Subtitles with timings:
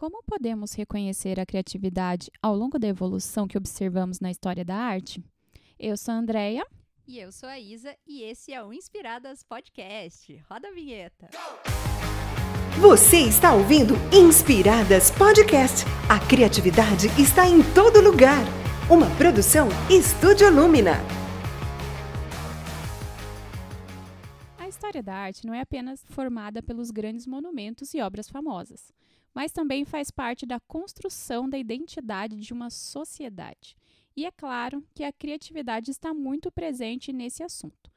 [0.00, 5.22] Como podemos reconhecer a criatividade ao longo da evolução que observamos na história da arte?
[5.78, 6.66] Eu sou a Andrea.
[7.06, 10.42] E eu sou a Isa, e esse é o Inspiradas Podcast.
[10.48, 11.28] Roda a vinheta.
[12.80, 15.84] Você está ouvindo Inspiradas Podcast.
[16.08, 18.42] A criatividade está em todo lugar.
[18.90, 20.94] Uma produção Estúdio Lumina.
[24.56, 28.90] A história da arte não é apenas formada pelos grandes monumentos e obras famosas
[29.34, 33.76] mas também faz parte da construção da identidade de uma sociedade.
[34.16, 37.89] E é claro que a criatividade está muito presente nesse assunto.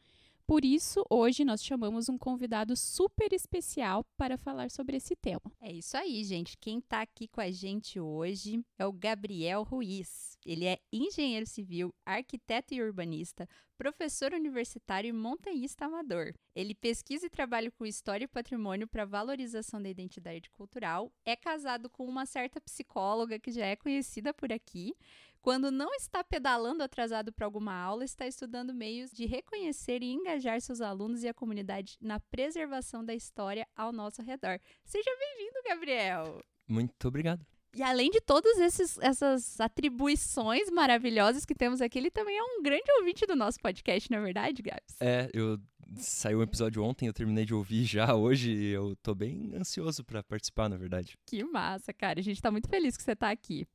[0.53, 5.41] Por isso, hoje nós chamamos um convidado super especial para falar sobre esse tema.
[5.59, 6.55] É isso aí, gente.
[6.59, 10.37] Quem está aqui com a gente hoje é o Gabriel Ruiz.
[10.45, 16.35] Ele é engenheiro civil, arquiteto e urbanista, professor universitário e montanhista amador.
[16.55, 21.11] Ele pesquisa e trabalha com história e patrimônio para valorização da identidade cultural.
[21.25, 24.95] É casado com uma certa psicóloga que já é conhecida por aqui.
[25.43, 30.61] Quando não está pedalando atrasado para alguma aula, está estudando meios de reconhecer e engajar
[30.61, 34.57] seus alunos e a comunidade na preservação da história ao nosso redor.
[34.85, 36.41] Seja bem-vindo, Gabriel!
[36.65, 37.45] Muito obrigado.
[37.75, 38.57] E além de todas
[39.01, 44.09] essas atribuições maravilhosas que temos aqui, ele também é um grande ouvinte do nosso podcast,
[44.09, 44.95] não é verdade, Gabs?
[45.01, 45.59] É, eu
[45.97, 50.05] saiu um episódio ontem, eu terminei de ouvir já hoje e eu tô bem ansioso
[50.05, 51.17] para participar, na verdade.
[51.25, 52.21] Que massa, cara.
[52.21, 53.67] A gente tá muito feliz que você tá aqui.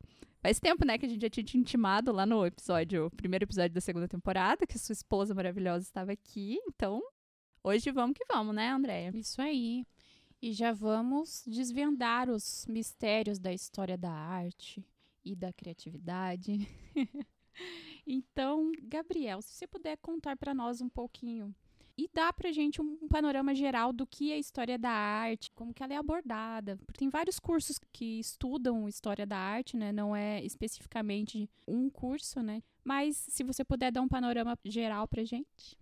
[0.48, 3.74] Faz tempo, né, que a gente já tinha te intimado lá no episódio, primeiro episódio
[3.74, 6.58] da segunda temporada, que sua esposa maravilhosa estava aqui.
[6.66, 7.02] Então,
[7.62, 9.12] hoje vamos que vamos, né, Andréia?
[9.14, 9.84] Isso aí.
[10.41, 14.82] E já vamos desvendar os mistérios da história da arte
[15.22, 16.66] e da criatividade.
[18.06, 21.54] então, Gabriel, se você puder contar para nós um pouquinho
[21.98, 25.74] e dá pra gente um panorama geral do que é a história da arte, como
[25.74, 26.77] que ela é abordada.
[26.86, 29.91] Porque tem vários cursos que estudam história da arte, né?
[29.91, 32.62] Não é especificamente um curso, né?
[32.84, 35.76] Mas se você puder dar um panorama geral pra gente.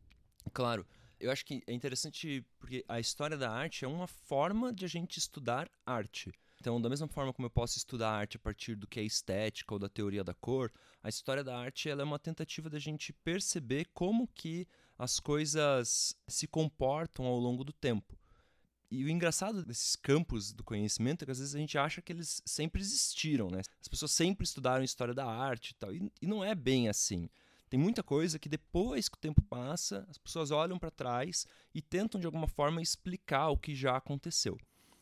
[0.55, 0.87] Claro.
[1.21, 4.89] Eu acho que é interessante porque a história da arte é uma forma de a
[4.89, 6.33] gente estudar arte.
[6.59, 9.75] Então, da mesma forma como eu posso estudar arte a partir do que é estética
[9.75, 10.73] ou da teoria da cor,
[11.03, 14.67] a história da arte ela é uma tentativa da gente perceber como que
[14.99, 18.17] as coisas se comportam ao longo do tempo.
[18.91, 22.13] E o engraçado desses campos do conhecimento é que às vezes a gente acha que
[22.13, 23.61] eles sempre existiram, né?
[23.81, 25.93] As pessoas sempre estudaram história da arte e tal.
[25.93, 27.29] E, e não é bem assim.
[27.69, 31.83] Tem muita coisa que depois que o tempo passa, as pessoas olham para trás e
[31.83, 34.57] tentam de alguma forma explicar o que já aconteceu.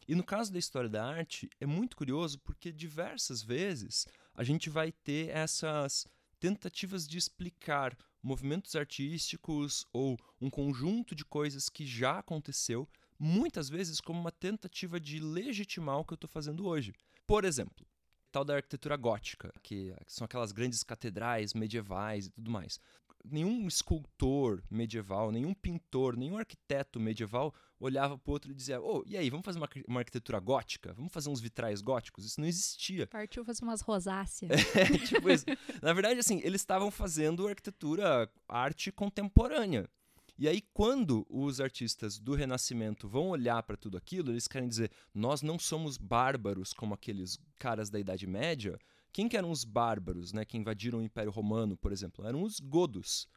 [0.09, 4.71] E no caso da história da arte, é muito curioso porque diversas vezes a gente
[4.71, 6.06] vai ter essas
[6.41, 14.00] tentativas de explicar movimentos artísticos ou um conjunto de coisas que já aconteceu, muitas vezes
[14.00, 16.94] como uma tentativa de legitimar o que eu estou fazendo hoje.
[17.26, 17.86] Por exemplo,
[18.32, 22.80] tal da arquitetura gótica, que são aquelas grandes catedrais medievais e tudo mais
[23.24, 29.02] nenhum escultor medieval, nenhum pintor, nenhum arquiteto medieval olhava para o outro e dizia: "Oh,
[29.06, 30.92] e aí, vamos fazer uma, uma, arquitetura gótica?
[30.92, 33.06] Vamos fazer uns vitrais góticos?" Isso não existia.
[33.06, 34.50] Partiu fazer umas rosáceas.
[34.74, 35.44] É, tipo isso.
[35.80, 39.88] Na verdade, assim, eles estavam fazendo arquitetura, arte contemporânea.
[40.36, 44.90] E aí, quando os artistas do Renascimento vão olhar para tudo aquilo, eles querem dizer:
[45.14, 48.78] nós não somos bárbaros como aqueles caras da Idade Média,
[49.14, 52.26] quem que eram os bárbaros, né, que invadiram o Império Romano, por exemplo?
[52.26, 53.28] Eram os godos.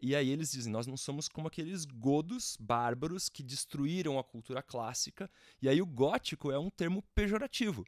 [0.00, 4.62] E aí eles dizem, nós não somos como aqueles godos bárbaros que destruíram a cultura
[4.62, 5.28] clássica.
[5.60, 7.84] E aí o gótico é um termo pejorativo,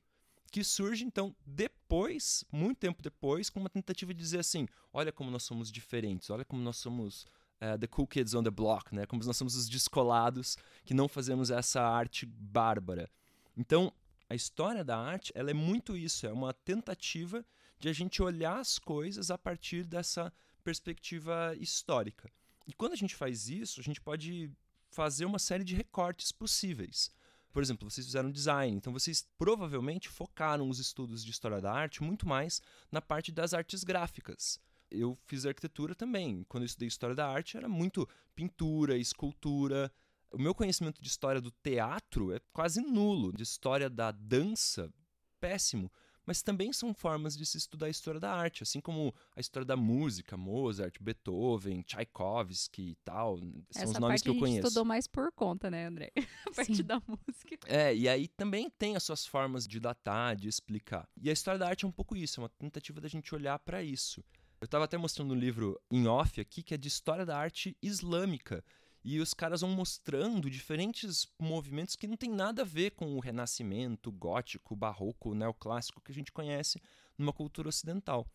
[0.51, 5.31] que surge então depois, muito tempo depois, com uma tentativa de dizer assim, olha como
[5.31, 7.27] nós somos diferentes, olha como nós somos
[7.63, 9.07] uh, the cool kids on the block, né?
[9.07, 13.09] Como nós somos os descolados que não fazemos essa arte bárbara.
[13.57, 13.93] Então,
[14.29, 17.45] a história da arte ela é muito isso, é uma tentativa
[17.79, 20.33] de a gente olhar as coisas a partir dessa
[20.65, 22.31] perspectiva histórica.
[22.67, 24.51] E quando a gente faz isso, a gente pode
[24.91, 27.11] fazer uma série de recortes possíveis.
[27.53, 32.03] Por exemplo, vocês fizeram design, então vocês provavelmente focaram os estudos de história da arte
[32.03, 34.61] muito mais na parte das artes gráficas.
[34.91, 36.45] Eu fiz arquitetura também.
[36.49, 39.91] Quando eu estudei história da arte, era muito pintura, escultura,
[40.33, 44.93] o meu conhecimento de história do teatro é quase nulo, de história da dança,
[45.41, 45.91] péssimo.
[46.27, 49.65] Mas também são formas de se estudar a história da arte, assim como a história
[49.65, 53.39] da música, Mozart, Beethoven, Tchaikovsky e tal.
[53.39, 54.59] São Essa os nomes que eu conheço.
[54.59, 56.11] Essa estudou mais por conta, né, André?
[56.49, 56.83] A parte Sim.
[56.83, 57.57] da música.
[57.67, 61.09] É, e aí também tem as suas formas de datar, de explicar.
[61.17, 63.57] E a história da arte é um pouco isso, é uma tentativa da gente olhar
[63.61, 64.25] para isso.
[64.61, 67.77] Eu estava até mostrando um livro em off aqui que é de história da arte
[67.81, 68.65] islâmica.
[69.09, 73.21] E os caras vão mostrando diferentes movimentos que não tem nada a ver com o
[73.21, 76.83] renascimento, gótico, barroco, neoclássico que a gente conhece
[77.17, 78.27] numa cultura ocidental.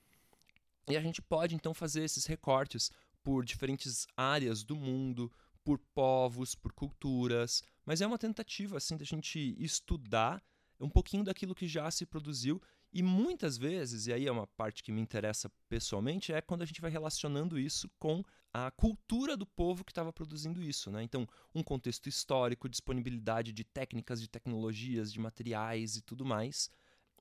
[0.87, 2.89] E a gente pode então fazer esses recortes
[3.21, 5.29] por diferentes áreas do mundo,
[5.61, 10.41] por povos, por culturas, mas é uma tentativa assim da gente estudar
[10.79, 12.61] um pouquinho daquilo que já se produziu
[12.93, 16.65] e muitas vezes, e aí é uma parte que me interessa pessoalmente, é quando a
[16.65, 18.23] gente vai relacionando isso com
[18.53, 20.91] a cultura do povo que estava produzindo isso.
[20.91, 21.01] Né?
[21.01, 26.69] Então, um contexto histórico, disponibilidade de técnicas, de tecnologias, de materiais e tudo mais,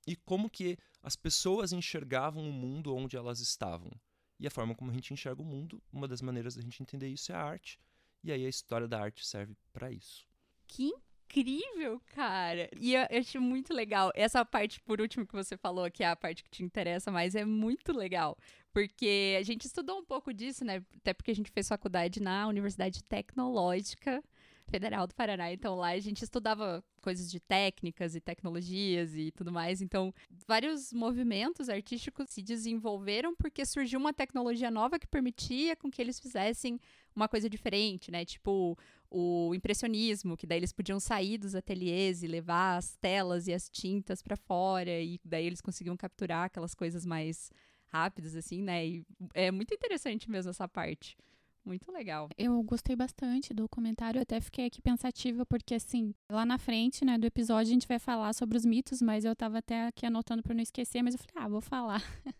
[0.06, 3.92] e como que as pessoas enxergavam o mundo onde elas estavam.
[4.40, 7.08] E a forma como a gente enxerga o mundo, uma das maneiras da gente entender
[7.08, 7.78] isso é a arte,
[8.24, 10.26] e aí a história da arte serve para isso.
[10.66, 10.92] Que
[11.30, 12.68] incrível, cara.
[12.78, 14.10] E eu, eu muito legal.
[14.14, 17.34] Essa parte, por último, que você falou, que é a parte que te interessa mais,
[17.34, 18.36] é muito legal.
[18.72, 20.82] Porque a gente estudou um pouco disso, né?
[20.96, 24.22] Até porque a gente fez faculdade na Universidade Tecnológica
[24.68, 25.52] Federal do Paraná.
[25.52, 29.82] Então lá a gente estudava coisas de técnicas e tecnologias e tudo mais.
[29.82, 30.14] Então,
[30.46, 36.20] vários movimentos artísticos se desenvolveram porque surgiu uma tecnologia nova que permitia com que eles
[36.20, 36.80] fizessem
[37.14, 38.24] uma coisa diferente, né?
[38.24, 38.76] Tipo,
[39.10, 43.68] o impressionismo, que daí eles podiam sair dos ateliês e levar as telas e as
[43.68, 47.50] tintas para fora, e daí eles conseguiam capturar aquelas coisas mais
[47.88, 48.86] rápidas, assim, né?
[48.86, 51.16] E é muito interessante mesmo essa parte.
[51.64, 52.28] Muito legal.
[52.38, 57.18] Eu gostei bastante do comentário, até fiquei aqui pensativa, porque assim, lá na frente, né,
[57.18, 60.42] do episódio a gente vai falar sobre os mitos, mas eu tava até aqui anotando
[60.42, 62.02] para não esquecer, mas eu falei, ah, vou falar.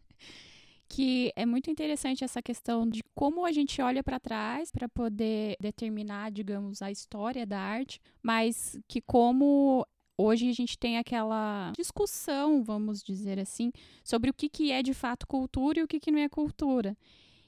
[0.90, 5.56] que é muito interessante essa questão de como a gente olha para trás para poder
[5.60, 9.87] determinar, digamos, a história da arte, mas que como
[10.19, 13.70] hoje a gente tem aquela discussão, vamos dizer assim,
[14.02, 16.96] sobre o que, que é de fato cultura e o que, que não é cultura.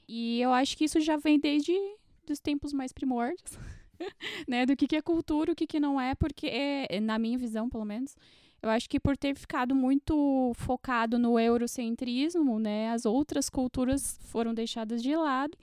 [0.07, 1.73] E eu acho que isso já vem desde
[2.29, 3.59] os tempos mais primórdios,
[4.47, 4.65] né?
[4.65, 7.69] Do que, que é cultura, o que, que não é, porque, é, na minha visão,
[7.69, 8.15] pelo menos,
[8.63, 14.53] eu acho que por ter ficado muito focado no eurocentrismo, né, as outras culturas foram
[14.53, 15.57] deixadas de lado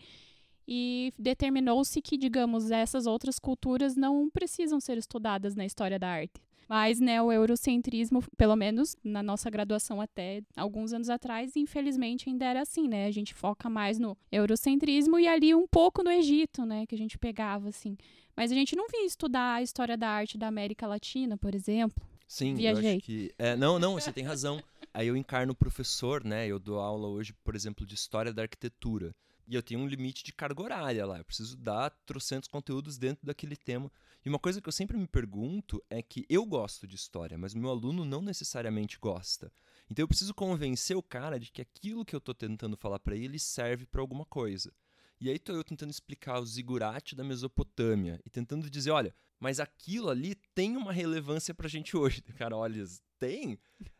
[0.68, 6.42] e determinou-se que, digamos, essas outras culturas não precisam ser estudadas na história da arte.
[6.68, 12.44] Mas, né, o eurocentrismo, pelo menos na nossa graduação até alguns anos atrás, infelizmente ainda
[12.44, 13.06] era assim, né?
[13.06, 16.98] A gente foca mais no eurocentrismo e ali um pouco no Egito, né, que a
[16.98, 17.96] gente pegava assim.
[18.36, 22.00] Mas a gente não via estudar a história da arte da América Latina, por exemplo,
[22.30, 22.92] Sim, Viajei.
[22.92, 23.34] eu acho que.
[23.36, 24.62] É, não, não, você tem razão.
[24.94, 26.46] Aí eu encarno professor, né?
[26.46, 29.12] Eu dou aula hoje, por exemplo, de história da arquitetura.
[29.48, 31.18] E eu tenho um limite de carga horária lá.
[31.18, 33.90] Eu preciso dar trocentos conteúdos dentro daquele tema.
[34.24, 37.52] E uma coisa que eu sempre me pergunto é que eu gosto de história, mas
[37.52, 39.52] meu aluno não necessariamente gosta.
[39.90, 43.16] Então eu preciso convencer o cara de que aquilo que eu estou tentando falar para
[43.16, 44.72] ele serve para alguma coisa.
[45.20, 49.60] E aí tô eu tentando explicar o zigurate da Mesopotâmia e tentando dizer, olha, mas
[49.60, 52.22] aquilo ali tem uma relevância pra gente hoje.
[52.38, 52.82] Cara, olha,
[53.18, 53.58] tem,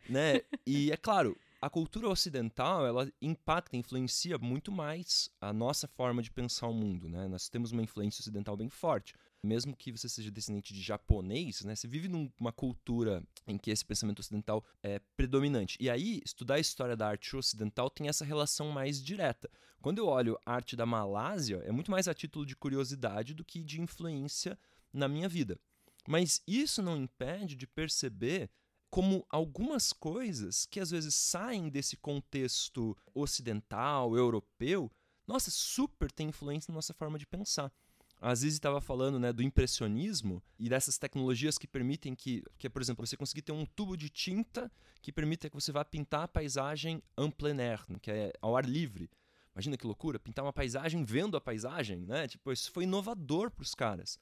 [0.08, 0.40] né?
[0.67, 6.31] E é claro, a cultura ocidental, ela impacta, influencia muito mais a nossa forma de
[6.31, 7.28] pensar o mundo, né?
[7.28, 9.14] Nós temos uma influência ocidental bem forte.
[9.42, 11.75] Mesmo que você seja descendente de japonês, né?
[11.75, 15.78] Você vive numa cultura em que esse pensamento ocidental é predominante.
[15.81, 19.50] E aí, estudar a história da arte ocidental tem essa relação mais direta.
[19.81, 23.44] Quando eu olho a arte da Malásia, é muito mais a título de curiosidade do
[23.44, 24.58] que de influência
[24.92, 25.58] na minha vida.
[26.06, 28.50] Mas isso não impede de perceber
[28.90, 34.90] como algumas coisas que às vezes saem desse contexto ocidental, europeu,
[35.26, 37.73] nossa, super tem influência na nossa forma de pensar.
[38.20, 42.82] A Zizi estava falando né, do impressionismo e dessas tecnologias que permitem que, que, por
[42.82, 46.28] exemplo, você conseguir ter um tubo de tinta que permita que você vá pintar a
[46.28, 49.08] paisagem en plein air, que é ao ar livre.
[49.54, 52.28] Imagina que loucura, pintar uma paisagem vendo a paisagem, né?
[52.28, 54.18] Tipo, isso foi inovador para os caras.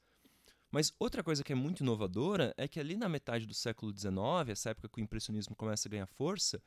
[0.71, 4.49] Mas outra coisa que é muito inovadora é que ali na metade do século XIX,
[4.49, 6.61] essa época que o impressionismo começa a ganhar força,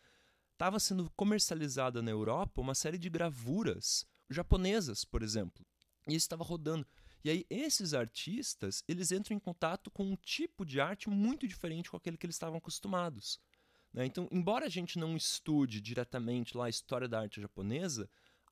[0.53, 5.65] estava sendo comercializada na Europa uma série de gravuras japonesas, por exemplo.
[6.07, 6.87] E isso estava rodando.
[7.25, 11.91] E aí esses artistas, eles entram em contato com um tipo de arte muito diferente
[11.91, 13.41] com aquele que eles estavam acostumados.
[13.93, 14.07] Né?
[14.07, 18.09] Então, embora a gente não estude diretamente lá a história da arte japonesa,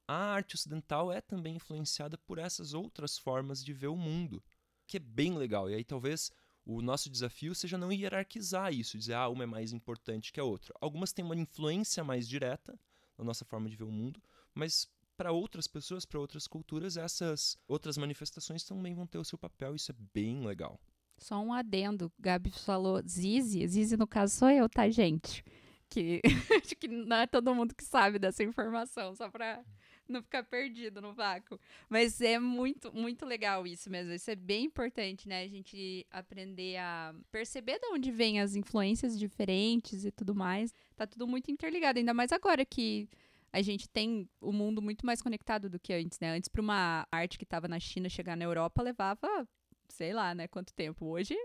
[0.06, 4.42] a arte ocidental é também influenciada por essas outras formas de ver o mundo
[4.86, 5.70] que é bem legal.
[5.70, 6.32] E aí talvez
[6.64, 10.44] o nosso desafio seja não hierarquizar isso, dizer, ah, uma é mais importante que a
[10.44, 10.74] outra.
[10.80, 12.78] Algumas têm uma influência mais direta
[13.16, 14.20] na nossa forma de ver o mundo,
[14.52, 14.88] mas
[15.20, 19.76] para outras pessoas, para outras culturas, essas outras manifestações também vão ter o seu papel.
[19.76, 20.80] Isso é bem legal.
[21.18, 22.10] Só um adendo.
[22.18, 23.68] Gabi falou Zizi.
[23.68, 25.44] Zizi, no caso, sou eu, tá, gente?
[25.90, 26.22] Que
[26.64, 29.62] acho que não é todo mundo que sabe dessa informação, só para
[30.08, 31.60] não ficar perdido no vácuo.
[31.86, 34.14] Mas é muito, muito legal isso mesmo.
[34.14, 35.42] Isso é bem importante, né?
[35.42, 40.72] A gente aprender a perceber de onde vêm as influências diferentes e tudo mais.
[40.96, 43.06] Tá tudo muito interligado, ainda mais agora que
[43.52, 46.30] a gente tem o mundo muito mais conectado do que antes, né?
[46.30, 49.48] Antes, para uma arte que estava na China chegar na Europa, levava,
[49.88, 51.06] sei lá, né, quanto tempo.
[51.06, 51.36] Hoje,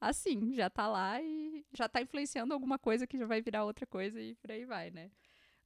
[0.00, 3.86] assim, já tá lá e já tá influenciando alguma coisa que já vai virar outra
[3.86, 5.10] coisa e por aí vai, né?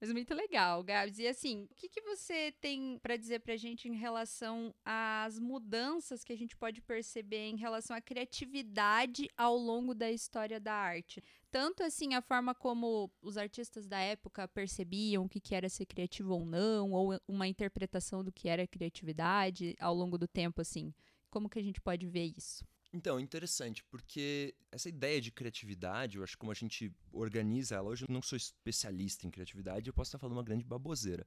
[0.02, 1.20] Mas muito legal, Gabs.
[1.20, 6.25] E assim, o que, que você tem para dizer pra gente em relação às mudanças
[6.25, 11.22] que a gente pode perceber em relação à criatividade ao longo da história da arte?
[11.52, 15.85] Tanto assim, a forma como os artistas da época percebiam o que, que era ser
[15.85, 20.94] criativo ou não, ou uma interpretação do que era criatividade ao longo do tempo, assim.
[21.28, 22.64] Como que a gente pode ver isso?
[22.90, 28.06] Então, interessante, porque essa ideia de criatividade, eu acho como a gente organiza ela, hoje
[28.09, 31.26] eu não sou especialista em criatividade, eu posso estar falando uma grande baboseira.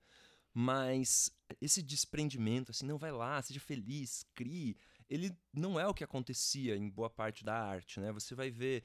[0.51, 1.29] Mas
[1.61, 4.75] esse desprendimento, assim, não vai lá, seja feliz, crie,
[5.07, 8.11] ele não é o que acontecia em boa parte da arte, né?
[8.11, 8.83] Você vai ver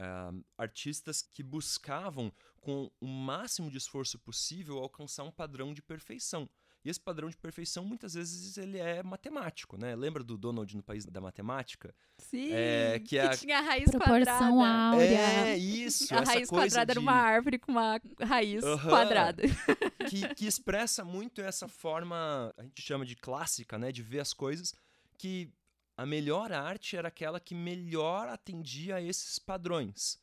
[0.00, 6.48] uh, artistas que buscavam, com o máximo de esforço possível, alcançar um padrão de perfeição.
[6.86, 9.96] E esse padrão de perfeição, muitas vezes, ele é matemático, né?
[9.96, 11.92] Lembra do Donald no País da Matemática?
[12.18, 13.30] Sim, é, que, que a...
[13.30, 14.94] tinha a raiz Proporção quadrada.
[14.94, 15.18] áurea.
[15.18, 16.14] É, isso.
[16.14, 16.92] a raiz quadrada de...
[16.92, 19.42] era uma árvore com uma raiz quadrada.
[20.08, 23.90] Que, que expressa muito essa forma, a gente chama de clássica, né?
[23.90, 24.72] De ver as coisas,
[25.18, 25.52] que
[25.96, 30.20] a melhor arte era aquela que melhor atendia a esses padrões.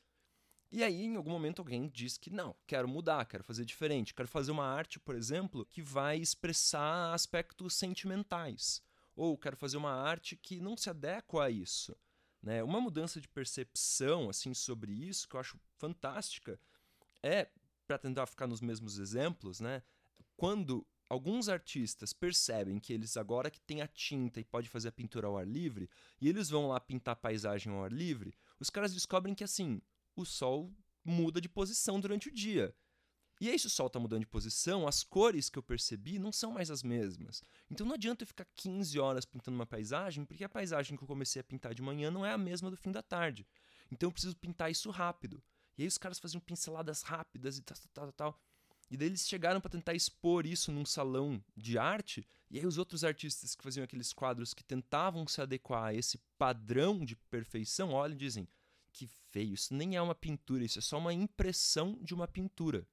[0.71, 4.27] E aí, em algum momento, alguém diz que não, quero mudar, quero fazer diferente, quero
[4.27, 8.81] fazer uma arte, por exemplo, que vai expressar aspectos sentimentais.
[9.15, 11.95] Ou quero fazer uma arte que não se adequa a isso.
[12.41, 12.63] Né?
[12.63, 16.59] Uma mudança de percepção assim sobre isso que eu acho fantástica
[17.21, 17.47] é,
[17.87, 19.83] para tentar ficar nos mesmos exemplos, né?
[20.35, 24.91] quando alguns artistas percebem que eles agora que têm a tinta e pode fazer a
[24.91, 28.93] pintura ao ar livre, e eles vão lá pintar paisagem ao ar livre, os caras
[28.93, 29.81] descobrem que assim,
[30.15, 32.75] o Sol muda de posição durante o dia.
[33.41, 36.31] E aí, se o Sol está mudando de posição, as cores que eu percebi não
[36.31, 37.41] são mais as mesmas.
[37.69, 41.07] Então não adianta eu ficar 15 horas pintando uma paisagem, porque a paisagem que eu
[41.07, 43.45] comecei a pintar de manhã não é a mesma do fim da tarde.
[43.91, 45.43] Então eu preciso pintar isso rápido.
[45.77, 48.41] E aí os caras faziam pinceladas rápidas e tal, tal, tal, tal.
[48.93, 52.77] E daí eles chegaram para tentar expor isso num salão de arte, e aí os
[52.77, 57.91] outros artistas que faziam aqueles quadros que tentavam se adequar a esse padrão de perfeição,
[57.91, 58.47] olham e dizem:
[58.91, 62.87] que feio, isso nem é uma pintura, isso é só uma impressão de uma pintura.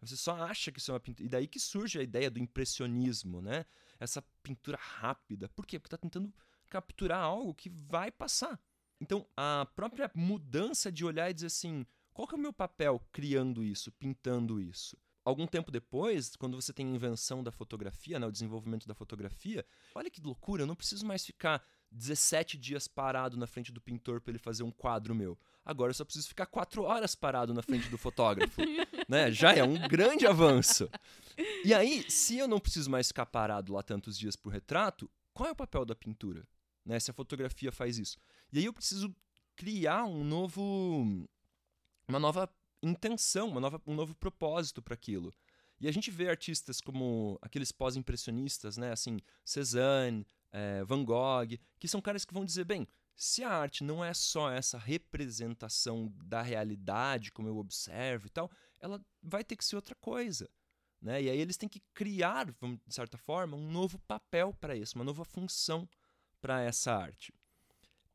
[0.00, 1.24] Você só acha que isso é uma pintura.
[1.24, 3.66] E daí que surge a ideia do impressionismo, né?
[4.00, 5.48] Essa pintura rápida.
[5.48, 5.78] Por quê?
[5.78, 6.34] Porque está tentando
[6.68, 8.60] capturar algo que vai passar.
[9.00, 13.00] Então, a própria mudança de olhar e dizer assim: qual que é o meu papel
[13.12, 14.98] criando isso, pintando isso?
[15.26, 19.66] Algum tempo depois, quando você tem a invenção da fotografia, né, o desenvolvimento da fotografia,
[19.92, 24.20] olha que loucura, eu não preciso mais ficar 17 dias parado na frente do pintor
[24.20, 25.36] para ele fazer um quadro meu.
[25.64, 28.54] Agora eu só preciso ficar 4 horas parado na frente do fotógrafo.
[29.08, 29.32] né?
[29.32, 30.88] Já é um grande avanço.
[31.64, 35.48] E aí, se eu não preciso mais ficar parado lá tantos dias pro retrato, qual
[35.48, 36.46] é o papel da pintura?
[36.84, 37.00] Né?
[37.00, 38.16] Se a fotografia faz isso.
[38.52, 39.12] E aí eu preciso
[39.56, 41.28] criar um novo.
[42.06, 42.48] uma nova
[42.88, 45.32] intenção, uma nova, um novo propósito para aquilo.
[45.80, 48.92] E a gente vê artistas como aqueles pós-impressionistas, né?
[48.92, 53.84] Assim, Cézanne, é, Van Gogh, que são caras que vão dizer, bem, se a arte
[53.84, 58.50] não é só essa representação da realidade, como eu observo e tal,
[58.80, 60.48] ela vai ter que ser outra coisa.
[61.00, 61.22] Né?
[61.22, 65.04] E aí eles têm que criar, de certa forma, um novo papel para isso, uma
[65.04, 65.88] nova função
[66.40, 67.32] para essa arte.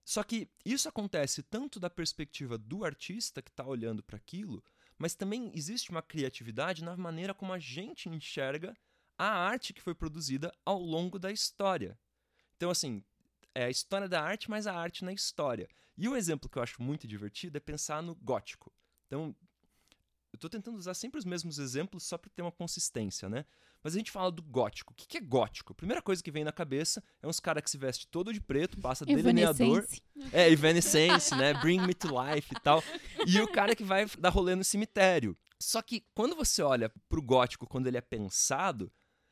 [0.03, 4.63] Só que isso acontece tanto da perspectiva do artista que está olhando para aquilo,
[4.97, 8.75] mas também existe uma criatividade na maneira como a gente enxerga
[9.17, 11.97] a arte que foi produzida ao longo da história.
[12.57, 13.03] Então, assim,
[13.53, 15.67] é a história da arte, mas a arte na história.
[15.97, 18.71] E um exemplo que eu acho muito divertido é pensar no gótico.
[19.07, 19.35] Então,
[20.31, 23.45] eu estou tentando usar sempre os mesmos exemplos só para ter uma consistência, né?
[23.83, 24.93] Mas a gente fala do gótico.
[24.93, 25.73] O que, que é gótico?
[25.73, 28.39] A primeira coisa que vem na cabeça é uns caras que se veste todo de
[28.39, 29.85] preto, passa delineador.
[30.31, 31.53] É, Evanescence, né?
[31.55, 32.83] Bring Me to Life e tal.
[33.25, 35.35] E o cara que vai dar rolê no cemitério.
[35.59, 38.91] Só que quando você olha pro gótico, quando ele é pensado,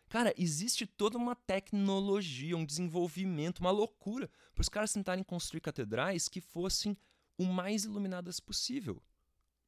[0.10, 6.28] Cara, existe toda uma tecnologia, um desenvolvimento, uma loucura para os caras tentarem construir catedrais
[6.28, 6.98] que fossem
[7.38, 9.02] o mais iluminadas possível.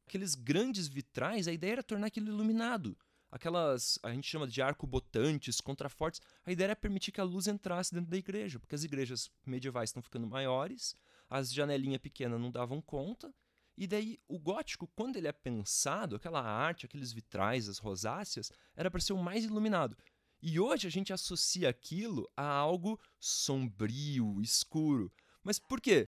[0.08, 2.98] Aqueles grandes vitrais, a ideia era tornar aquilo iluminado.
[3.32, 7.94] Aquelas, a gente chama de arco-botantes, contrafortes, a ideia era permitir que a luz entrasse
[7.94, 10.96] dentro da igreja, porque as igrejas medievais estão ficando maiores,
[11.30, 13.34] as janelinhas pequenas não davam conta,
[13.78, 18.92] e daí o gótico, quando ele é pensado, aquela arte, aqueles vitrais, as rosáceas, era
[18.92, 19.98] para ser o mais iluminado.
[20.42, 25.12] E hoje a gente associa aquilo a algo sombrio, escuro.
[25.44, 26.08] Mas por quê?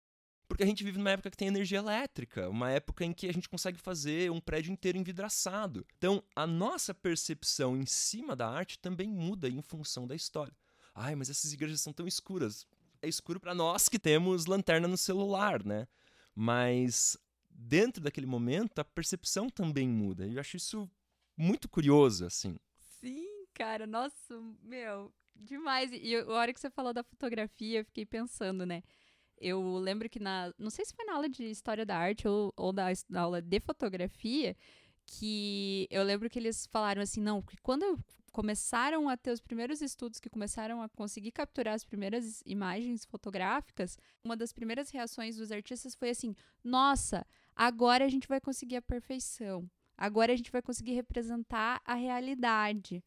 [0.52, 3.32] Porque a gente vive numa época que tem energia elétrica, uma época em que a
[3.32, 5.82] gente consegue fazer um prédio inteiro envidraçado.
[5.96, 10.54] Então, a nossa percepção em cima da arte também muda em função da história.
[10.94, 12.66] Ai, mas essas igrejas são tão escuras.
[13.00, 15.88] É escuro para nós que temos lanterna no celular, né?
[16.34, 17.16] Mas
[17.48, 20.28] dentro daquele momento, a percepção também muda.
[20.28, 20.86] Eu acho isso
[21.34, 22.58] muito curioso, assim.
[23.00, 25.90] Sim, cara, nossa, meu, demais.
[25.94, 28.82] E a hora que você falou da fotografia, eu fiquei pensando, né?
[29.38, 30.52] Eu lembro que na.
[30.58, 33.42] Não sei se foi na aula de História da Arte ou, ou da, na aula
[33.42, 34.56] de fotografia,
[35.06, 37.98] que eu lembro que eles falaram assim, não, porque quando
[38.32, 43.98] começaram a ter os primeiros estudos que começaram a conseguir capturar as primeiras imagens fotográficas,
[44.24, 46.34] uma das primeiras reações dos artistas foi assim:
[46.64, 49.70] nossa, agora a gente vai conseguir a perfeição.
[49.96, 53.04] Agora a gente vai conseguir representar a realidade.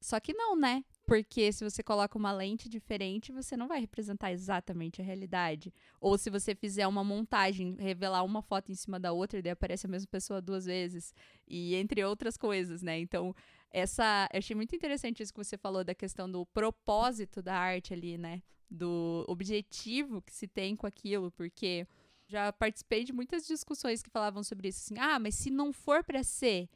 [0.00, 0.84] Só que não, né?
[1.04, 5.74] Porque se você coloca uma lente diferente, você não vai representar exatamente a realidade.
[6.00, 9.52] Ou se você fizer uma montagem, revelar uma foto em cima da outra e daí
[9.52, 11.12] aparece a mesma pessoa duas vezes.
[11.46, 12.98] E entre outras coisas, né?
[13.00, 13.34] Então,
[13.70, 14.28] essa.
[14.32, 18.16] Eu achei muito interessante isso que você falou da questão do propósito da arte ali,
[18.16, 18.42] né?
[18.70, 21.86] Do objetivo que se tem com aquilo, porque
[22.28, 26.02] já participei de muitas discussões que falavam sobre isso, assim, ah, mas se não for
[26.02, 26.68] para ser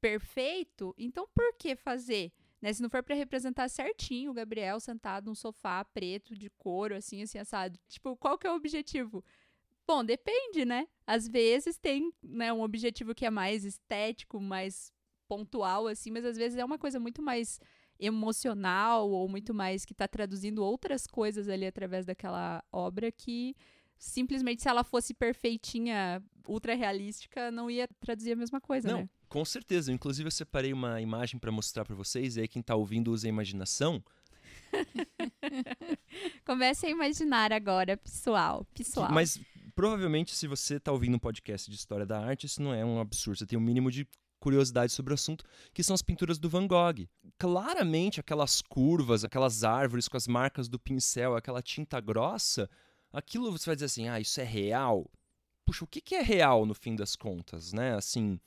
[0.00, 2.32] perfeito, então por que fazer?
[2.64, 2.72] Né?
[2.72, 7.20] Se não for para representar certinho o Gabriel sentado num sofá preto de couro, assim,
[7.20, 7.78] assim, assado.
[7.86, 9.22] Tipo, qual que é o objetivo?
[9.86, 10.88] Bom, depende, né?
[11.06, 14.90] Às vezes tem né, um objetivo que é mais estético, mais
[15.28, 17.60] pontual, assim, mas às vezes é uma coisa muito mais
[18.00, 23.54] emocional ou muito mais que está traduzindo outras coisas ali através daquela obra que
[23.98, 29.10] simplesmente se ela fosse perfeitinha, ultra realística, não ia traduzir a mesma coisa, não, né?
[29.34, 29.92] Com certeza.
[29.92, 33.26] Inclusive, eu separei uma imagem para mostrar para vocês, e aí quem está ouvindo usa
[33.26, 34.00] a imaginação.
[36.46, 38.64] Comece a imaginar agora, pessoal.
[38.72, 39.10] pessoal.
[39.10, 39.40] Mas
[39.74, 43.00] provavelmente, se você está ouvindo um podcast de história da arte, isso não é um
[43.00, 43.38] absurdo.
[43.38, 44.06] Você tem um mínimo de
[44.38, 47.08] curiosidade sobre o assunto, que são as pinturas do Van Gogh.
[47.36, 52.70] Claramente, aquelas curvas, aquelas árvores com as marcas do pincel, aquela tinta grossa,
[53.12, 55.10] aquilo você vai dizer assim, ah, isso é real.
[55.66, 57.96] Puxa, o que, que é real no fim das contas, né?
[57.96, 58.38] Assim,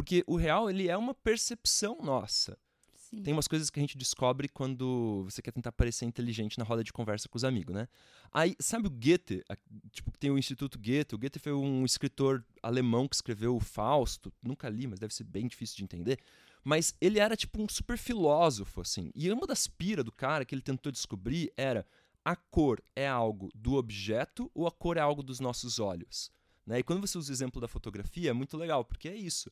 [0.00, 2.56] porque o real ele é uma percepção nossa.
[2.94, 3.22] Sim.
[3.22, 6.82] Tem umas coisas que a gente descobre quando você quer tentar parecer inteligente na roda
[6.82, 7.86] de conversa com os amigos, né?
[8.32, 9.44] Aí, sabe o Goethe?
[9.92, 11.14] Tipo, tem o Instituto Goethe.
[11.14, 14.32] O Goethe foi um escritor alemão que escreveu o Fausto.
[14.42, 16.18] Nunca li, mas deve ser bem difícil de entender.
[16.64, 19.10] Mas ele era tipo um super filósofo, assim.
[19.14, 21.86] E uma das piras do cara que ele tentou descobrir era
[22.24, 26.32] a cor é algo do objeto ou a cor é algo dos nossos olhos?
[26.66, 26.78] Né?
[26.78, 29.50] E quando você usa o exemplo da fotografia, é muito legal, porque é isso.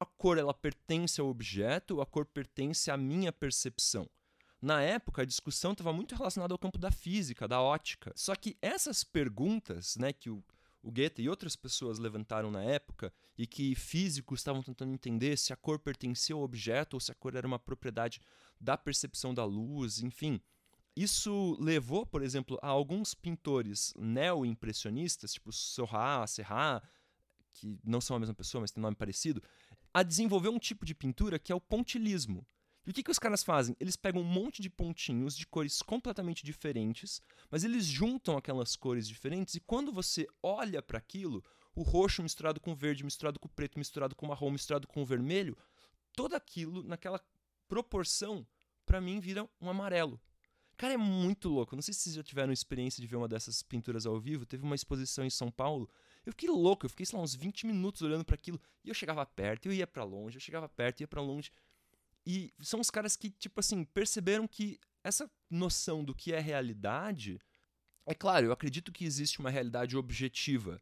[0.00, 4.08] A cor ela pertence ao objeto ou a cor pertence à minha percepção?
[4.60, 8.12] Na época, a discussão estava muito relacionada ao campo da física, da ótica.
[8.16, 10.42] Só que essas perguntas né, que o,
[10.82, 15.52] o Goethe e outras pessoas levantaram na época e que físicos estavam tentando entender se
[15.52, 18.20] a cor pertencia ao objeto ou se a cor era uma propriedade
[18.60, 20.40] da percepção da luz, enfim.
[20.96, 26.82] Isso levou, por exemplo, a alguns pintores neo-impressionistas, tipo Seurat, Serrat,
[27.52, 29.42] que não são a mesma pessoa, mas têm nome parecido,
[29.94, 32.44] a desenvolver um tipo de pintura que é o pontilismo.
[32.84, 33.76] E o que, que os caras fazem?
[33.80, 39.08] Eles pegam um monte de pontinhos de cores completamente diferentes, mas eles juntam aquelas cores
[39.08, 41.42] diferentes e quando você olha para aquilo,
[41.74, 45.56] o roxo misturado com verde, misturado com preto, misturado com marrom, misturado com vermelho,
[46.12, 47.20] todo aquilo naquela
[47.68, 48.46] proporção,
[48.84, 50.20] para mim, vira um amarelo.
[50.76, 51.74] Cara, é muito louco.
[51.74, 54.44] Não sei se vocês já tiveram experiência de ver uma dessas pinturas ao vivo.
[54.44, 55.88] Teve uma exposição em São Paulo.
[56.24, 58.60] Eu fiquei louco, eu fiquei, sei lá, uns 20 minutos olhando para aquilo.
[58.82, 61.50] E eu chegava perto, eu ia para longe, eu chegava perto, ia para longe.
[62.26, 67.38] E são os caras que, tipo assim, perceberam que essa noção do que é realidade.
[68.06, 70.80] É claro, eu acredito que existe uma realidade objetiva,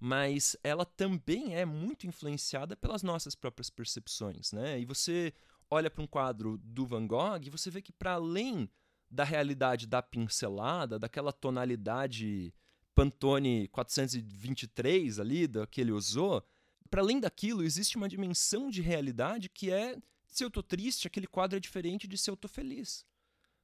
[0.00, 4.80] mas ela também é muito influenciada pelas nossas próprias percepções, né?
[4.80, 5.32] E você
[5.70, 8.70] olha para um quadro do Van Gogh e você vê que para além
[9.10, 12.54] da realidade da pincelada, daquela tonalidade
[12.98, 16.44] Pantone 423 ali, da que ele usou,
[16.90, 21.28] para além daquilo, existe uma dimensão de realidade que é se eu tô triste, aquele
[21.28, 23.06] quadro é diferente de se eu tô feliz.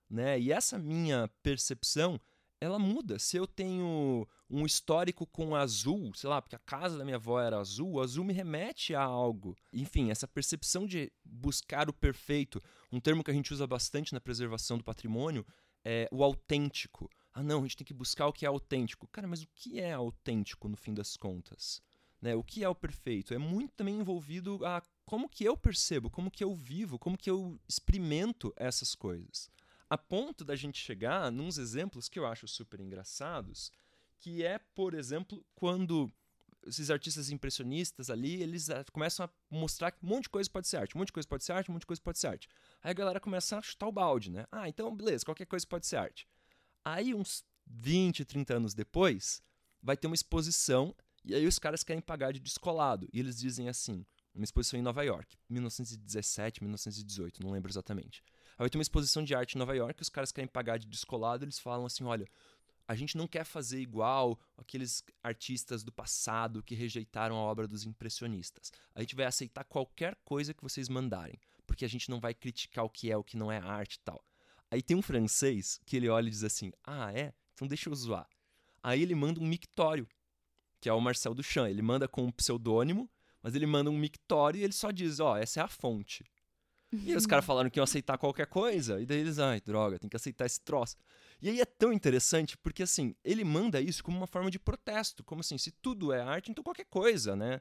[0.08, 0.38] Né?
[0.38, 2.20] E essa minha percepção,
[2.60, 3.18] ela muda.
[3.18, 7.40] Se eu tenho um histórico com azul, sei lá, porque a casa da minha avó
[7.40, 9.56] era azul, o azul me remete a algo.
[9.72, 14.20] Enfim, essa percepção de buscar o perfeito, um termo que a gente usa bastante na
[14.20, 15.44] preservação do patrimônio,
[15.84, 17.10] é o autêntico.
[17.34, 19.08] Ah, não, a gente tem que buscar o que é autêntico.
[19.08, 21.82] Cara, mas o que é autêntico no fim das contas?
[22.22, 22.34] Né?
[22.36, 23.34] O que é o perfeito?
[23.34, 27.28] É muito também envolvido a como que eu percebo, como que eu vivo, como que
[27.28, 29.50] eu experimento essas coisas.
[29.90, 33.72] A ponto da gente chegar nos exemplos que eu acho super engraçados,
[34.20, 36.10] que é, por exemplo, quando
[36.66, 40.68] esses artistas impressionistas ali, eles uh, começam a mostrar que um monte de coisa pode
[40.68, 42.28] ser arte, um monte de coisa pode ser arte, um monte de coisa pode ser
[42.28, 42.48] arte.
[42.82, 44.46] Aí a galera começa a chutar o balde, né?
[44.50, 46.26] Ah, então beleza, qualquer coisa pode ser arte.
[46.84, 49.42] Aí uns 20, 30 anos depois,
[49.82, 50.94] vai ter uma exposição
[51.24, 53.08] e aí os caras querem pagar de descolado.
[53.12, 58.22] E eles dizem assim, uma exposição em Nova York, 1917, 1918, não lembro exatamente.
[58.52, 60.86] Aí vai ter uma exposição de arte em Nova York, os caras querem pagar de
[60.86, 62.28] descolado, eles falam assim, olha,
[62.86, 67.84] a gente não quer fazer igual aqueles artistas do passado que rejeitaram a obra dos
[67.84, 68.70] impressionistas.
[68.94, 72.84] A gente vai aceitar qualquer coisa que vocês mandarem, porque a gente não vai criticar
[72.84, 74.22] o que é, o que não é arte e tal.
[74.74, 77.32] Aí tem um francês que ele olha e diz assim: Ah, é?
[77.54, 78.28] Então deixa eu zoar.
[78.82, 80.08] Aí ele manda um mictório,
[80.80, 81.70] que é o Marcel Duchamp.
[81.70, 83.08] Ele manda com um pseudônimo,
[83.40, 86.24] mas ele manda um mictório e ele só diz: Ó, oh, essa é a fonte.
[86.92, 89.96] E aí os caras falaram que iam aceitar qualquer coisa, e daí eles, ai, droga,
[89.96, 90.96] tem que aceitar esse troço.
[91.40, 95.22] E aí é tão interessante porque, assim, ele manda isso como uma forma de protesto.
[95.22, 97.60] Como assim, se tudo é arte, então qualquer coisa, né?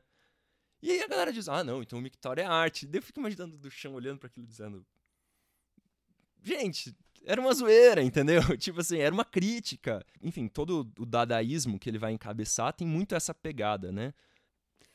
[0.81, 2.87] E aí a galera diz, ah, não, então o Mictório é arte.
[2.87, 4.83] Daí eu fico imaginando do chão olhando para aquilo dizendo.
[6.43, 6.93] Gente,
[7.25, 8.41] era uma zoeira, entendeu?
[8.57, 10.05] tipo assim, era uma crítica.
[10.21, 14.13] Enfim, todo o dadaísmo que ele vai encabeçar tem muito essa pegada, né?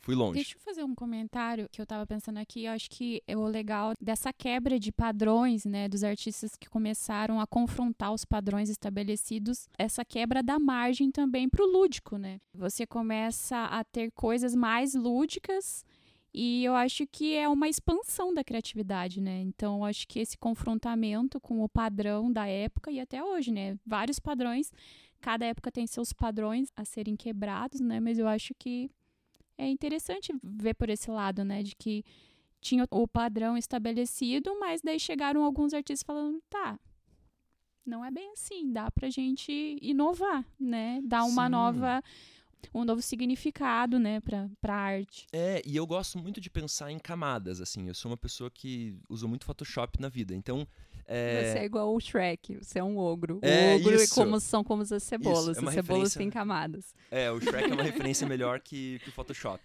[0.01, 0.35] Fui longe.
[0.35, 2.65] Deixa eu fazer um comentário que eu tava pensando aqui.
[2.65, 7.41] Eu acho que é o legal dessa quebra de padrões, né, dos artistas que começaram
[7.41, 12.41] a confrontar os padrões estabelecidos, essa quebra da margem também para o lúdico, né?
[12.55, 15.85] Você começa a ter coisas mais lúdicas
[16.41, 19.41] e eu acho que é uma expansão da criatividade, né?
[19.41, 23.77] Então, eu acho que esse confrontamento com o padrão da época e até hoje, né?
[23.85, 24.73] Vários padrões,
[25.21, 27.99] cada época tem seus padrões a serem quebrados, né?
[27.99, 28.89] Mas eu acho que
[29.59, 31.65] é interessante ver por esse lado, né?
[31.65, 32.05] De que
[32.61, 36.79] tinha o padrão estabelecido, mas daí chegaram alguns artistas falando, tá,
[37.85, 41.01] não é bem assim, dá pra gente inovar, né?
[41.03, 41.51] Dar uma Sim.
[41.51, 42.01] nova
[42.75, 45.27] um novo significado, né, pra, pra arte.
[45.33, 47.89] É, e eu gosto muito de pensar em camadas, assim.
[47.89, 50.35] Eu sou uma pessoa que usa muito Photoshop na vida.
[50.35, 50.67] Então,
[51.11, 51.53] é...
[51.53, 53.39] Você é igual o Shrek, você é um ogro.
[53.41, 54.15] É, o ogro isso.
[54.15, 55.57] como são como as cebolas.
[55.57, 56.95] Isso, é as cebolas têm camadas.
[57.11, 59.63] É, o Shrek é uma referência melhor que, que o Photoshop.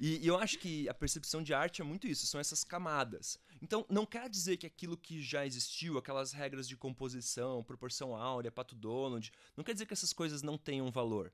[0.00, 3.38] E, e, eu acho que a percepção de arte é muito isso, são essas camadas.
[3.62, 8.50] Então, não quer dizer que aquilo que já existiu, aquelas regras de composição, proporção áurea,
[8.50, 11.32] pato Donald, não quer dizer que essas coisas não tenham valor.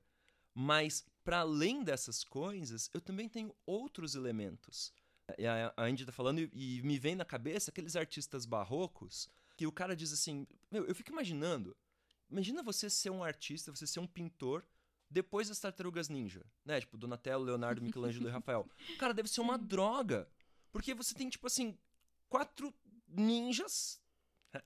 [0.59, 4.91] Mas, para além dessas coisas, eu também tenho outros elementos.
[5.37, 9.67] E a Andy tá falando e, e me vem na cabeça aqueles artistas barrocos que
[9.67, 11.77] o cara diz assim: Meu, eu fico imaginando.
[12.27, 14.65] Imagina você ser um artista, você ser um pintor
[15.07, 16.79] depois das tartarugas ninja, né?
[16.79, 18.67] Tipo, Donatello, Leonardo, Michelangelo e Rafael.
[18.97, 20.27] Cara, deve ser uma droga.
[20.71, 21.77] Porque você tem, tipo assim,
[22.29, 22.73] quatro
[23.07, 24.01] ninjas.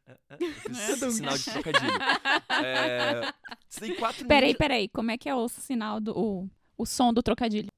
[0.08, 1.99] É, sinal de trocadilho.
[2.63, 3.34] É,
[3.67, 4.58] você tem quatro Peraí, ninjas...
[4.58, 4.89] peraí.
[4.89, 6.17] Como é que é o sinal do.
[6.17, 7.69] O, o som do trocadilho?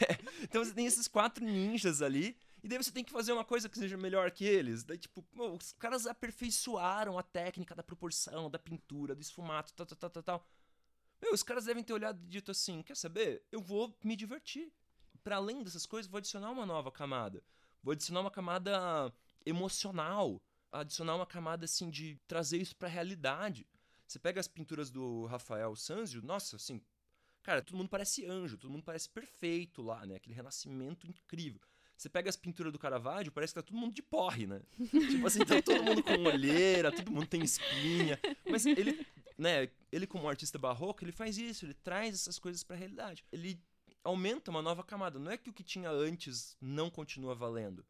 [0.00, 3.44] é, então você tem esses quatro ninjas ali e daí você tem que fazer uma
[3.44, 4.84] coisa que seja melhor que eles.
[4.84, 9.86] Daí, tipo, pô, os caras aperfeiçoaram a técnica da proporção, da pintura, do esfumato, tal,
[9.86, 10.46] tal, tal, tal, tal.
[11.22, 13.42] Meu, os caras devem ter olhado e dito assim: quer saber?
[13.50, 14.72] Eu vou me divertir.
[15.22, 17.42] Para além dessas coisas, vou adicionar uma nova camada.
[17.82, 19.12] Vou adicionar uma camada
[19.44, 20.40] emocional.
[20.72, 23.66] Adicionar uma camada, assim, de trazer isso pra realidade.
[24.06, 26.80] Você pega as pinturas do Rafael Sanzio, nossa, assim,
[27.42, 30.16] cara, todo mundo parece anjo, todo mundo parece perfeito lá, né?
[30.16, 31.60] Aquele renascimento incrível.
[31.96, 34.62] Você pega as pinturas do Caravaggio, parece que tá todo mundo de porre, né?
[35.10, 38.18] tipo assim, tá todo mundo com olheira, todo mundo tem espinha.
[38.48, 42.74] Mas ele, né, ele como artista barroco, ele faz isso, ele traz essas coisas para
[42.74, 43.22] a realidade.
[43.30, 43.62] Ele
[44.04, 45.18] aumenta uma nova camada.
[45.18, 47.84] Não é que o que tinha antes não continua valendo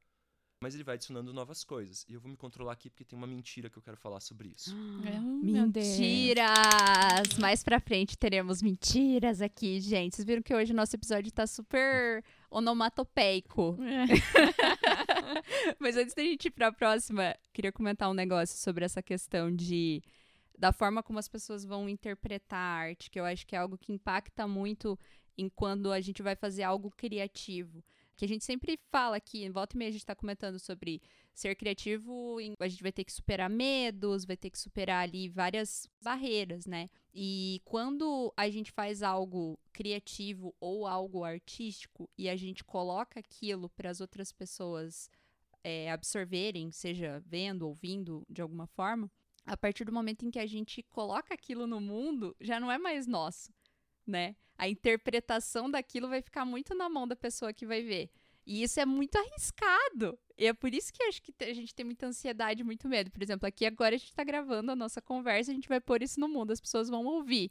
[0.63, 2.05] mas ele vai adicionando novas coisas.
[2.07, 4.49] E eu vou me controlar aqui porque tem uma mentira que eu quero falar sobre
[4.49, 4.77] isso.
[5.43, 7.39] mentiras!
[7.39, 10.17] Mais pra frente teremos mentiras aqui, gente.
[10.17, 13.79] Vocês viram que hoje o nosso episódio tá super onomatopeico.
[13.83, 14.05] É.
[15.81, 20.03] mas antes da gente ir pra próxima, queria comentar um negócio sobre essa questão de
[20.59, 23.79] da forma como as pessoas vão interpretar a arte, que eu acho que é algo
[23.79, 24.99] que impacta muito
[25.37, 27.83] em quando a gente vai fazer algo criativo
[28.21, 31.01] que a gente sempre fala aqui, volta e meia a gente está comentando sobre
[31.33, 35.89] ser criativo, a gente vai ter que superar medos, vai ter que superar ali várias
[36.03, 36.91] barreiras, né?
[37.15, 43.71] E quando a gente faz algo criativo ou algo artístico e a gente coloca aquilo
[43.71, 45.11] para as outras pessoas
[45.65, 49.11] é, absorverem, seja vendo, ouvindo de alguma forma,
[49.47, 52.77] a partir do momento em que a gente coloca aquilo no mundo, já não é
[52.77, 53.51] mais nosso
[54.07, 54.37] né?
[54.57, 58.11] A interpretação daquilo vai ficar muito na mão da pessoa que vai ver.
[58.47, 60.19] E isso é muito arriscado.
[60.37, 63.11] E é por isso que acho que a gente tem muita ansiedade, muito medo.
[63.11, 66.03] Por exemplo, aqui agora a gente tá gravando a nossa conversa, a gente vai pôr
[66.03, 67.51] isso no mundo, as pessoas vão ouvir.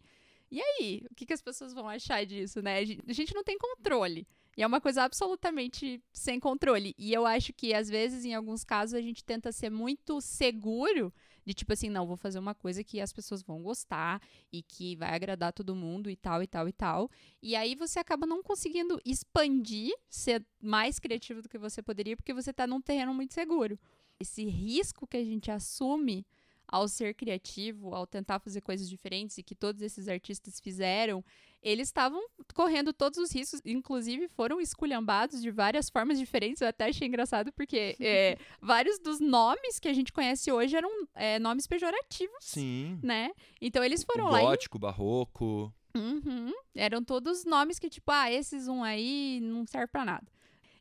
[0.52, 2.80] E aí, o que, que as pessoas vão achar disso, né?
[2.80, 4.28] A gente não tem controle.
[4.58, 6.96] E é uma coisa absolutamente sem controle.
[6.98, 11.14] E eu acho que, às vezes, em alguns casos, a gente tenta ser muito seguro
[11.46, 14.22] de tipo assim, não, vou fazer uma coisa que as pessoas vão gostar
[14.52, 17.12] e que vai agradar todo mundo e tal, e tal, e tal.
[17.42, 22.34] E aí você acaba não conseguindo expandir, ser mais criativo do que você poderia, porque
[22.34, 23.80] você tá num terreno muito seguro.
[24.20, 26.26] Esse risco que a gente assume
[26.72, 31.26] ao ser criativo, ao tentar fazer coisas diferentes e que todos esses artistas fizeram,
[31.62, 32.22] eles estavam
[32.54, 36.62] correndo todos os riscos, inclusive foram esculhambados de várias formas diferentes.
[36.62, 40.90] Eu até achei engraçado, porque é, vários dos nomes que a gente conhece hoje eram
[41.16, 42.38] é, nomes pejorativos.
[42.40, 43.00] Sim.
[43.04, 43.32] Né?
[43.60, 44.42] Então eles foram o lá.
[44.42, 44.80] Gótico, e...
[44.80, 45.74] barroco.
[45.98, 46.54] Uhum.
[46.76, 50.28] Eram todos nomes que, tipo, ah, esses um aí não serve para nada.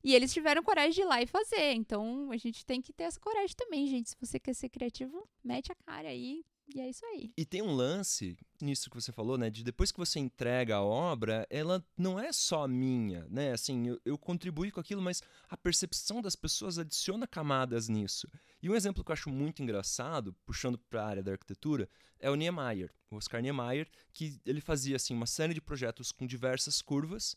[0.03, 1.73] E eles tiveram coragem de ir lá e fazer.
[1.73, 4.11] Então a gente tem que ter essa coragem também, gente.
[4.11, 6.45] Se você quer ser criativo, mete a cara aí.
[6.75, 7.33] E é isso aí.
[7.35, 9.49] E tem um lance nisso que você falou, né?
[9.49, 13.53] De depois que você entrega a obra, ela não é só minha, né?
[13.53, 18.29] Assim, eu, eu contribuí com aquilo, mas a percepção das pessoas adiciona camadas nisso.
[18.63, 21.89] E um exemplo que eu acho muito engraçado, puxando para a área da arquitetura,
[22.21, 26.27] é o Niemeyer, o Oscar Niemeyer, que ele fazia assim uma série de projetos com
[26.27, 27.35] diversas curvas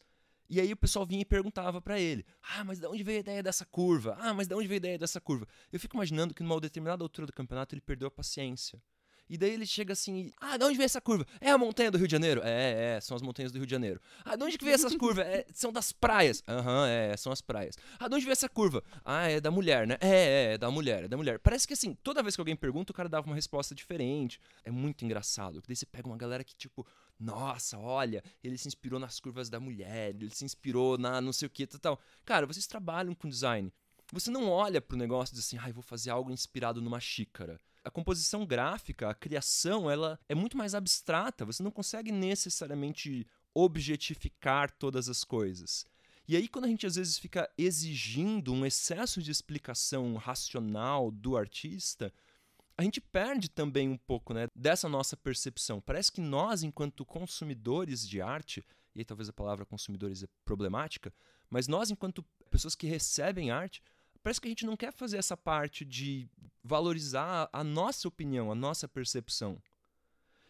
[0.52, 3.22] e aí o pessoal vinha e perguntava para ele: "Ah, mas de onde veio a
[3.22, 4.18] ideia dessa curva?
[4.20, 5.48] Ah, mas de onde veio a ideia dessa curva?".
[5.72, 8.82] Eu fico imaginando que numa determinada altura do campeonato ele perdeu a paciência.
[9.32, 11.26] E daí ele chega assim, ah, de onde veio essa curva?
[11.40, 12.42] É a montanha do Rio de Janeiro?
[12.44, 14.02] É, é, são as montanhas do Rio de Janeiro.
[14.26, 15.26] Ah, de onde que veio essas curvas?
[15.26, 16.44] É, são das praias.
[16.46, 17.78] Aham, uhum, é, são as praias.
[17.98, 18.84] Ah, de onde veio essa curva?
[19.06, 19.96] Ah, é da mulher, né?
[20.02, 21.40] É, é, é da mulher, é da mulher.
[21.40, 24.38] Parece que assim, toda vez que alguém pergunta, o cara dava uma resposta diferente.
[24.66, 25.64] É muito engraçado.
[25.66, 26.86] Daí você pega uma galera que, tipo,
[27.21, 31.45] nossa, olha, ele se inspirou nas curvas da mulher, ele se inspirou na não sei
[31.45, 31.99] o que, tal.
[32.25, 33.71] Cara, vocês trabalham com design.
[34.12, 36.99] Você não olha pro negócio e diz assim, ai, ah, vou fazer algo inspirado numa
[36.99, 37.60] xícara.
[37.84, 41.45] A composição gráfica, a criação, ela é muito mais abstrata.
[41.45, 45.86] Você não consegue necessariamente objetificar todas as coisas.
[46.27, 51.36] E aí, quando a gente às vezes fica exigindo um excesso de explicação racional do
[51.36, 52.13] artista,
[52.82, 55.80] a gente perde também um pouco né, dessa nossa percepção.
[55.80, 58.65] Parece que nós, enquanto consumidores de arte,
[58.96, 61.13] e aí talvez a palavra consumidores é problemática,
[61.50, 63.82] mas nós, enquanto pessoas que recebem arte,
[64.24, 66.28] parece que a gente não quer fazer essa parte de
[66.63, 69.62] valorizar a nossa opinião, a nossa percepção.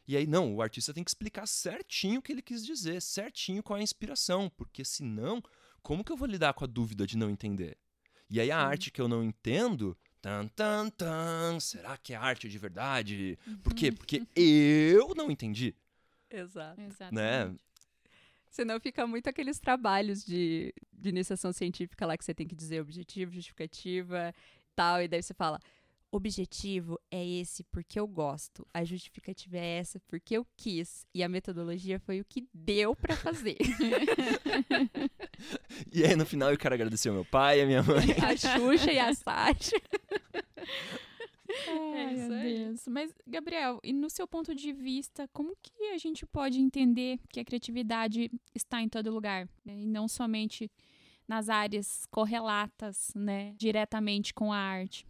[0.08, 3.62] E aí, não, o artista tem que explicar certinho o que ele quis dizer, certinho
[3.62, 5.41] qual é a inspiração, porque senão,
[5.82, 7.78] como que eu vou lidar com a dúvida de não entender?
[8.30, 8.65] E aí, a Sim.
[8.65, 11.60] arte que eu não entendo Tan, tan, tan.
[11.60, 13.38] Será que é arte de verdade?
[13.63, 13.89] Por quê?
[13.89, 13.95] Uhum.
[13.95, 15.75] Porque eu não entendi.
[16.29, 16.79] Exato.
[16.79, 17.15] Exatamente.
[17.15, 17.55] Né?
[18.49, 22.81] Senão fica muito aqueles trabalhos de, de iniciação científica lá que você tem que dizer
[22.81, 24.34] objetivo, justificativa
[24.75, 25.60] tal, e daí você fala,
[26.12, 31.29] objetivo é esse porque eu gosto, a justificativa é essa porque eu quis, e a
[31.29, 33.57] metodologia foi o que deu para fazer.
[35.91, 38.91] e aí no final eu quero agradecer ao meu pai, a minha mãe, a Xuxa
[38.91, 39.81] e a Sasha.
[41.67, 42.88] Ai, é meu Deus.
[42.88, 47.39] Mas, Gabriel, e no seu ponto de vista, como que a gente pode entender que
[47.39, 49.50] a criatividade está em todo lugar?
[49.65, 49.80] Né?
[49.82, 50.71] E não somente
[51.28, 53.54] nas áreas correlatas, né?
[53.58, 55.06] Diretamente com a arte.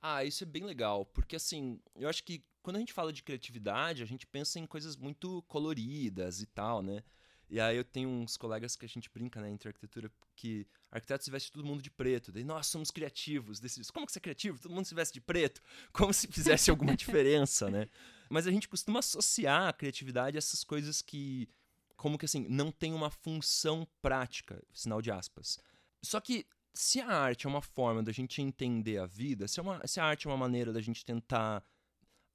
[0.00, 3.22] Ah, isso é bem legal, porque assim, eu acho que quando a gente fala de
[3.22, 7.02] criatividade, a gente pensa em coisas muito coloridas e tal, né?
[7.48, 11.24] E aí eu tenho uns colegas que a gente brinca, né, entre arquitetura, que arquitetos
[11.24, 12.32] se veste todo mundo de preto.
[12.32, 13.60] Daí nós somos criativos.
[13.60, 14.58] Desses, como que você é criativo?
[14.58, 15.62] Todo mundo se veste de preto.
[15.92, 17.88] Como se fizesse alguma diferença, né?
[18.28, 21.48] Mas a gente costuma associar a criatividade a essas coisas que,
[21.96, 25.58] como que assim, não tem uma função prática, sinal de aspas.
[26.02, 29.62] Só que se a arte é uma forma da gente entender a vida, se, é
[29.62, 31.64] uma, se a arte é uma maneira da gente tentar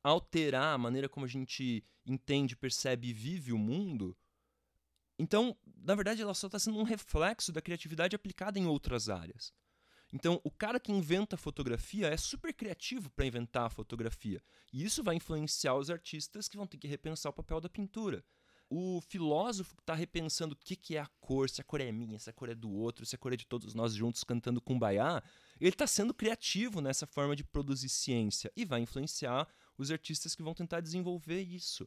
[0.04, 4.18] alterar a maneira como a gente entende, percebe e vive o mundo,
[5.22, 9.54] então, na verdade, ela só está sendo um reflexo da criatividade aplicada em outras áreas.
[10.14, 14.44] Então, o cara que inventa fotografia é super criativo para inventar a fotografia.
[14.74, 18.24] E isso vai influenciar os artistas que vão ter que repensar o papel da pintura
[18.74, 22.18] o filósofo está repensando o que, que é a cor, se a cor é minha,
[22.18, 24.62] se a cor é do outro, se a cor é de todos nós juntos cantando
[24.62, 25.22] Kumbaya,
[25.60, 29.46] ele está sendo criativo nessa forma de produzir ciência e vai influenciar
[29.78, 31.86] os artistas que vão tentar desenvolver isso.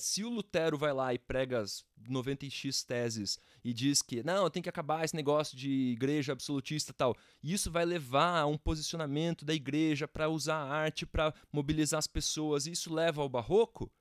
[0.00, 4.62] Se o Lutero vai lá e prega as 90x teses e diz que não, tem
[4.62, 9.44] que acabar esse negócio de igreja absolutista tal, e isso vai levar a um posicionamento
[9.44, 13.92] da igreja para usar a arte para mobilizar as pessoas, e isso leva ao barroco,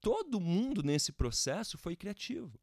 [0.00, 2.60] todo mundo nesse processo foi criativo.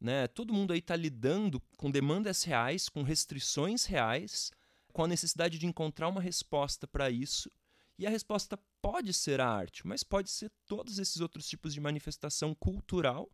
[0.00, 0.26] né?
[0.26, 4.50] Todo mundo aí está lidando com demandas reais, com restrições reais,
[4.92, 7.50] com a necessidade de encontrar uma resposta para isso.
[7.98, 11.80] E a resposta pode ser a arte, mas pode ser todos esses outros tipos de
[11.80, 13.30] manifestação cultural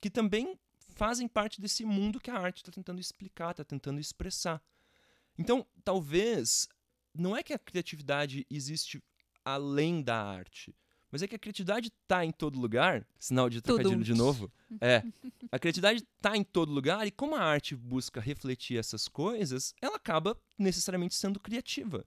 [0.00, 0.58] que também
[0.96, 4.60] fazem parte desse mundo que a arte está tentando explicar, está tentando expressar.
[5.38, 6.66] Então, talvez
[7.14, 9.00] não é que a criatividade existe
[9.44, 10.74] além da arte,
[11.08, 13.06] mas é que a criatividade está em todo lugar.
[13.16, 14.50] Sinal de trocadilho de novo.
[14.80, 15.04] É.
[15.52, 19.94] A criatividade está em todo lugar e como a arte busca refletir essas coisas, ela
[19.94, 22.04] acaba necessariamente sendo criativa.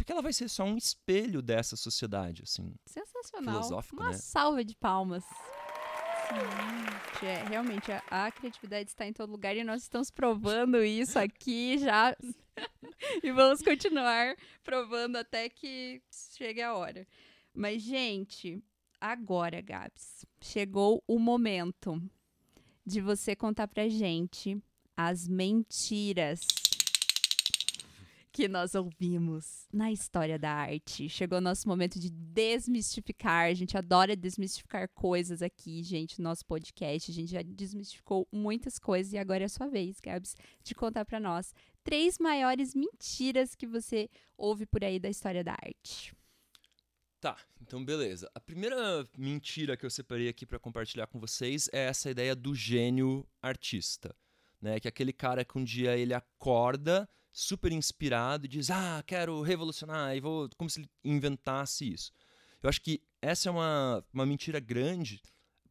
[0.00, 2.74] Porque ela vai ser só um espelho dessa sociedade, assim.
[2.86, 3.56] Sensacional.
[3.56, 4.16] Filosófico, Uma né?
[4.16, 5.22] salva de palmas.
[5.22, 11.18] Sim, é, realmente, a, a criatividade está em todo lugar e nós estamos provando isso
[11.18, 12.16] aqui já.
[13.22, 14.34] e vamos continuar
[14.64, 17.06] provando até que chegue a hora.
[17.52, 18.58] Mas, gente,
[18.98, 22.02] agora, Gabs, chegou o momento
[22.86, 24.58] de você contar pra gente
[24.96, 26.40] as mentiras
[28.40, 31.10] que nós ouvimos na história da arte.
[31.10, 33.50] Chegou o nosso momento de desmistificar.
[33.50, 37.10] A gente adora desmistificar coisas aqui, gente, no nosso podcast.
[37.10, 41.04] A gente já desmistificou muitas coisas e agora é a sua vez, Gabs, de contar
[41.04, 41.52] pra nós
[41.84, 46.14] três maiores mentiras que você ouve por aí da história da arte.
[47.20, 48.30] Tá, então beleza.
[48.34, 52.54] A primeira mentira que eu separei aqui para compartilhar com vocês é essa ideia do
[52.54, 54.16] gênio artista,
[54.62, 54.80] né?
[54.80, 60.16] Que aquele cara que um dia ele acorda super inspirado e diz: "Ah, quero revolucionar",
[60.16, 62.12] e vou como se ele inventasse isso.
[62.62, 65.22] Eu acho que essa é uma, uma mentira grande,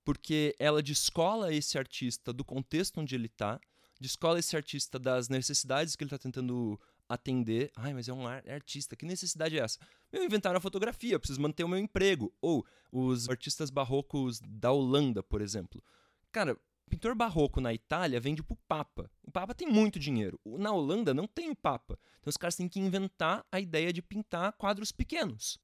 [0.03, 3.59] porque ela descola esse artista do contexto onde ele está,
[3.99, 7.71] descola esse artista das necessidades que ele está tentando atender.
[7.75, 9.79] Ai, mas é um ar- artista, que necessidade é essa?
[10.11, 12.33] Eu inventaram a fotografia, eu preciso manter o meu emprego.
[12.41, 15.83] Ou os artistas barrocos da Holanda, por exemplo.
[16.31, 16.57] Cara,
[16.89, 19.09] pintor barroco na Itália vende pro Papa.
[19.23, 20.39] O Papa tem muito dinheiro.
[20.45, 21.97] Na Holanda não tem o Papa.
[22.19, 25.57] Então os caras têm que inventar a ideia de pintar quadros pequenos.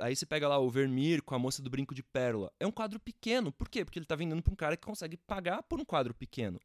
[0.00, 2.52] Aí você pega lá o Vermeer com a moça do brinco de pérola.
[2.58, 3.52] É um quadro pequeno.
[3.52, 3.84] Por quê?
[3.84, 6.60] Porque ele tá vendendo pra um cara que consegue pagar por um quadro pequeno.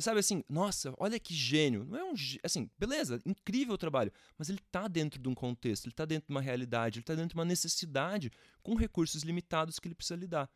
[0.00, 1.84] Sabe assim, nossa, olha que gênio.
[1.84, 5.86] Não é um assim, beleza, incrível o trabalho, mas ele tá dentro de um contexto,
[5.86, 9.78] ele tá dentro de uma realidade, ele tá dentro de uma necessidade com recursos limitados
[9.78, 10.50] que ele precisa lidar.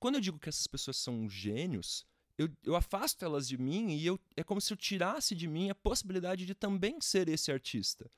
[0.00, 2.06] Quando eu digo que essas pessoas são gênios,
[2.38, 5.68] eu, eu afasto elas de mim e eu, é como se eu tirasse de mim
[5.68, 8.10] a possibilidade de também ser esse artista.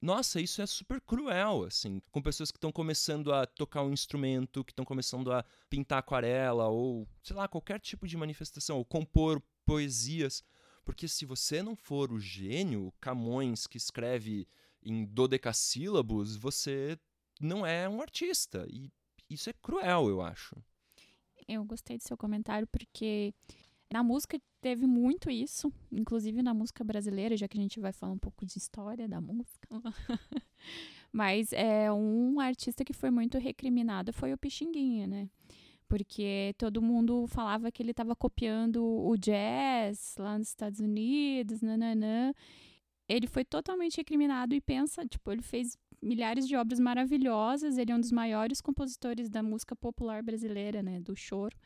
[0.00, 4.62] Nossa, isso é super cruel, assim, com pessoas que estão começando a tocar um instrumento,
[4.62, 9.42] que estão começando a pintar aquarela, ou, sei lá, qualquer tipo de manifestação, ou compor
[9.64, 10.44] poesias.
[10.84, 14.46] Porque se você não for o gênio, Camões, que escreve
[14.82, 16.98] em dodecassílabos, você
[17.40, 18.66] não é um artista.
[18.68, 18.92] E
[19.30, 20.54] isso é cruel, eu acho.
[21.48, 23.32] Eu gostei do seu comentário porque
[23.92, 28.12] na música teve muito isso, inclusive na música brasileira, já que a gente vai falar
[28.12, 29.68] um pouco de história da música.
[31.12, 35.30] Mas é um artista que foi muito recriminado foi o Pixinguinha, né?
[35.88, 42.34] Porque todo mundo falava que ele estava copiando o jazz lá nos Estados Unidos, nananã.
[43.08, 47.94] Ele foi totalmente recriminado e pensa, tipo, ele fez milhares de obras maravilhosas, ele é
[47.94, 51.56] um dos maiores compositores da música popular brasileira, né, do choro.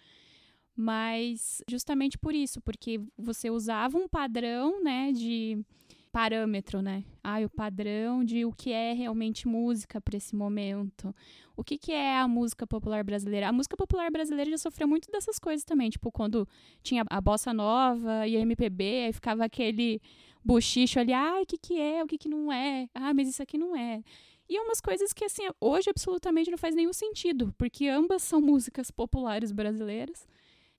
[0.74, 5.64] Mas justamente por isso, porque você usava um padrão, né, de
[6.10, 7.04] parâmetro, né?
[7.22, 11.14] Ah, o padrão de o que é realmente música para esse momento.
[11.56, 13.48] O que, que é a música popular brasileira?
[13.48, 16.48] A música popular brasileira já sofreu muito dessas coisas também, tipo quando
[16.82, 20.00] tinha a bossa nova e a MPB, aí ficava aquele
[20.44, 22.88] bochicho ali, ah, o que que é, o que que não é?
[22.94, 24.02] Ah, mas isso aqui não é.
[24.48, 28.40] E é umas coisas que, assim, hoje absolutamente não faz nenhum sentido, porque ambas são
[28.40, 30.26] músicas populares brasileiras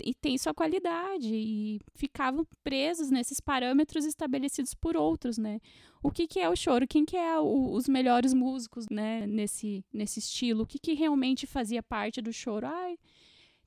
[0.03, 5.59] e tem sua qualidade e ficavam presos nesses parâmetros estabelecidos por outros, né?
[6.03, 6.87] O que, que é o choro?
[6.87, 10.63] Quem que é o- os melhores músicos, né, nesse, nesse estilo?
[10.63, 12.65] O que, que realmente fazia parte do choro?
[12.67, 12.97] Ai,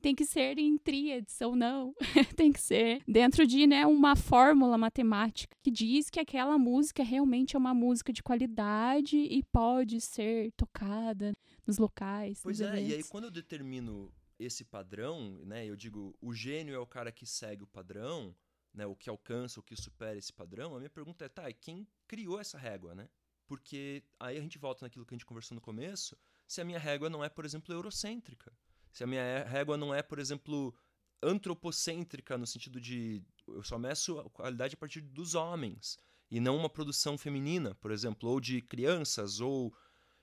[0.04, 1.94] tem que ser em tríades ou não.
[2.36, 7.56] tem que ser dentro de, né, uma fórmula matemática que diz que aquela música realmente
[7.56, 11.32] é uma música de qualidade e pode ser tocada
[11.66, 13.08] nos locais, Pois nos é, e aí eventos.
[13.08, 17.62] quando eu determino esse padrão, né, eu digo, o gênio é o cara que segue
[17.62, 18.36] o padrão,
[18.74, 21.54] né, o que alcança, o que supera esse padrão, a minha pergunta é, tá, e
[21.54, 23.08] quem criou essa régua, né?
[23.46, 26.14] Porque aí a gente volta naquilo que a gente conversou no começo,
[26.46, 28.52] se a minha régua não é, por exemplo, eurocêntrica,
[28.94, 30.72] se a minha régua não é, por exemplo,
[31.20, 35.98] antropocêntrica, no sentido de eu só meço a qualidade a partir dos homens,
[36.30, 39.74] e não uma produção feminina, por exemplo, ou de crianças, ou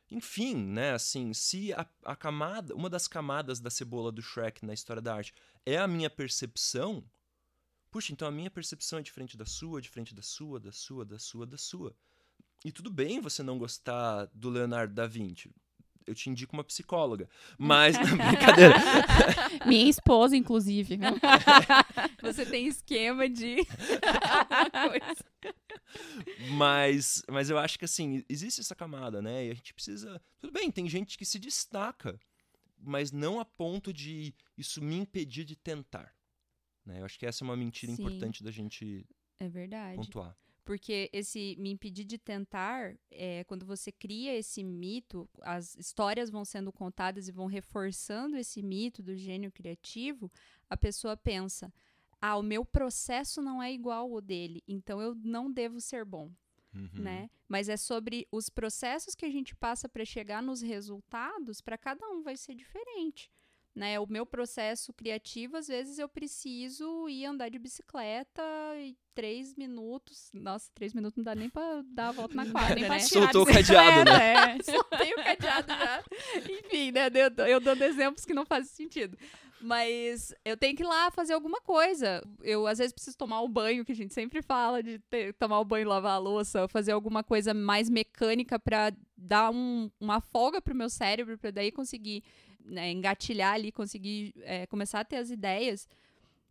[0.10, 4.74] enfim, né, assim, se a, a camada, uma das camadas da cebola do Shrek na
[4.74, 5.34] história da arte
[5.66, 7.04] é a minha percepção,
[7.92, 11.20] puxa, então a minha percepção é diferente da sua, diferente da sua, da sua, da
[11.20, 11.96] sua, da sua.
[12.64, 15.54] E tudo bem você não gostar do Leonardo da Vinci.
[16.06, 17.30] Eu te indico uma psicóloga.
[17.58, 18.76] Mas, brincadeira.
[19.66, 20.98] Minha esposa, inclusive.
[22.22, 23.58] Você tem esquema de.
[26.52, 29.48] Mas, mas eu acho que, assim, existe essa camada, né?
[29.48, 30.22] E a gente precisa.
[30.40, 32.20] Tudo bem, tem gente que se destaca,
[32.78, 36.14] mas não a ponto de isso me impedir de tentar.
[36.86, 37.00] Né?
[37.00, 38.02] Eu acho que essa é uma mentira Sim.
[38.02, 39.06] importante da gente
[39.40, 39.98] É verdade.
[39.98, 40.36] pontuar.
[40.72, 46.46] Porque esse me impedir de tentar, é, quando você cria esse mito, as histórias vão
[46.46, 50.32] sendo contadas e vão reforçando esse mito do gênio criativo,
[50.70, 51.74] a pessoa pensa:
[52.22, 56.32] ah, o meu processo não é igual ao dele, então eu não devo ser bom.
[56.74, 57.02] Uhum.
[57.02, 57.30] né?
[57.50, 62.08] Mas é sobre os processos que a gente passa para chegar nos resultados, para cada
[62.08, 63.30] um vai ser diferente.
[63.74, 63.98] Né?
[64.02, 68.42] O meu processo criativo, às vezes eu preciso ir andar de bicicleta
[68.78, 70.30] e três minutos.
[70.34, 73.32] Nossa, três minutos não dá nem pra dar a volta na quadra, nem pra tirar
[73.32, 74.58] Soltou o cadeado, né?
[74.60, 74.64] é.
[74.70, 76.04] Soltei o cadeado já.
[76.50, 77.08] Enfim, né?
[77.14, 79.18] Eu, eu dando exemplos que não fazem sentido.
[79.62, 82.22] Mas eu tenho que ir lá fazer alguma coisa.
[82.42, 85.60] Eu, às vezes, preciso tomar um banho, que a gente sempre fala de ter- tomar
[85.60, 90.20] o banho, lavar a louça, ou fazer alguma coisa mais mecânica pra dar um- uma
[90.20, 92.24] folga pro meu cérebro, pra daí conseguir
[92.66, 95.88] né, engatilhar ali, conseguir é, começar a ter as ideias.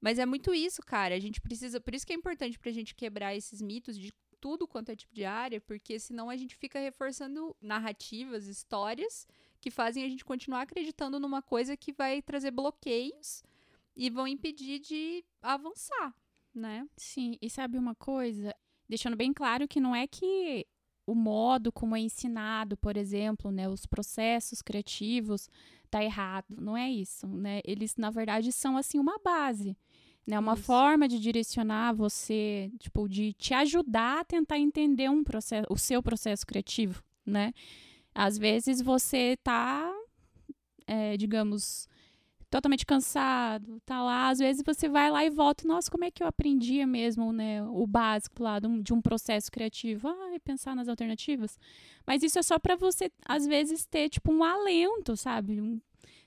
[0.01, 1.15] Mas é muito isso, cara.
[1.15, 1.81] A gente precisa.
[1.81, 5.15] Por isso que é importante pra gente quebrar esses mitos de tudo quanto é tipo
[5.15, 9.29] de área, porque senão a gente fica reforçando narrativas, histórias
[9.61, 13.43] que fazem a gente continuar acreditando numa coisa que vai trazer bloqueios
[13.95, 16.15] e vão impedir de avançar,
[16.55, 16.89] né?
[16.97, 18.55] Sim, e sabe uma coisa?
[18.89, 20.67] Deixando bem claro que não é que
[21.07, 25.51] o modo como é ensinado, por exemplo, né, os processos criativos,
[25.91, 26.47] tá errado.
[26.61, 27.61] Não é isso, né?
[27.65, 29.77] Eles, na verdade, são, assim, uma base,
[30.27, 30.39] né?
[30.39, 30.63] Uma Isso.
[30.63, 36.03] forma de direcionar você, tipo, de te ajudar a tentar entender um processo, o seu
[36.03, 37.53] processo criativo, né?
[38.15, 39.93] Às vezes você tá,
[40.87, 41.89] é, digamos,
[42.51, 46.23] totalmente cansado, tá lá, às vezes você vai lá e volta, nossa, como é que
[46.23, 50.41] eu aprendia mesmo, né, o básico lá de um, de um processo criativo, ah, e
[50.41, 51.59] pensar nas alternativas,
[52.07, 55.81] mas isso é só pra você, às vezes, ter, tipo, um alento, sabe, Um-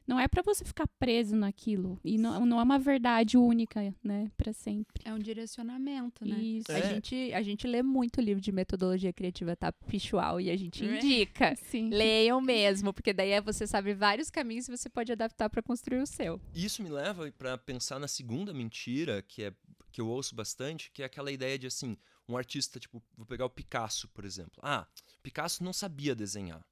[0.08, 4.30] não é pra você ficar preso naquilo, e não, não é uma verdade única, né,
[4.38, 5.02] pra sempre.
[5.06, 6.38] É um direcionamento, né?
[6.40, 6.72] Isso.
[6.72, 6.90] A, É.
[6.94, 9.72] gente, a gente lê muito livro de metodologia criativa, tá?
[9.72, 10.96] Pichual, e a gente É.
[10.98, 11.56] indica.
[11.58, 11.90] Sim.
[11.90, 16.02] Leiam mesmo, porque daí é- você sabe vários caminhos e você pode adaptar pra construir
[16.02, 16.40] o seu.
[16.54, 19.54] Isso me leva para pensar na segunda mentira, que é
[19.92, 21.96] que eu ouço bastante, que é aquela ideia de assim,
[22.28, 24.54] um artista, tipo, vou pegar o Picasso, por exemplo.
[24.64, 24.88] Ah,
[25.22, 26.66] Picasso não sabia desenhar.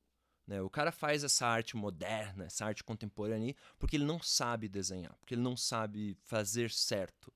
[0.51, 0.61] Né?
[0.61, 5.33] O cara faz essa arte moderna, essa arte contemporânea porque ele não sabe desenhar, porque
[5.33, 7.31] ele não sabe fazer certo.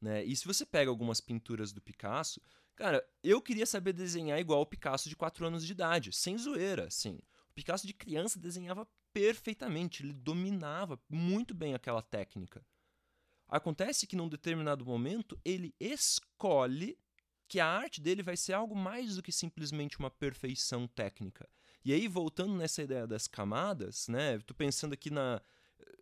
[0.00, 0.24] Né?
[0.24, 2.42] E se você pega algumas pinturas do Picasso,
[2.74, 6.88] cara, eu queria saber desenhar igual o Picasso de 4 anos de idade, sem zoeira,
[6.88, 7.20] assim.
[7.48, 12.66] O Picasso de criança desenhava perfeitamente, ele dominava muito bem aquela técnica.
[13.46, 16.98] Acontece que num determinado momento ele escolhe
[17.46, 21.48] que a arte dele vai ser algo mais do que simplesmente uma perfeição técnica.
[21.84, 24.34] E aí, voltando nessa ideia das camadas, né?
[24.36, 25.40] Eu tô pensando aqui na.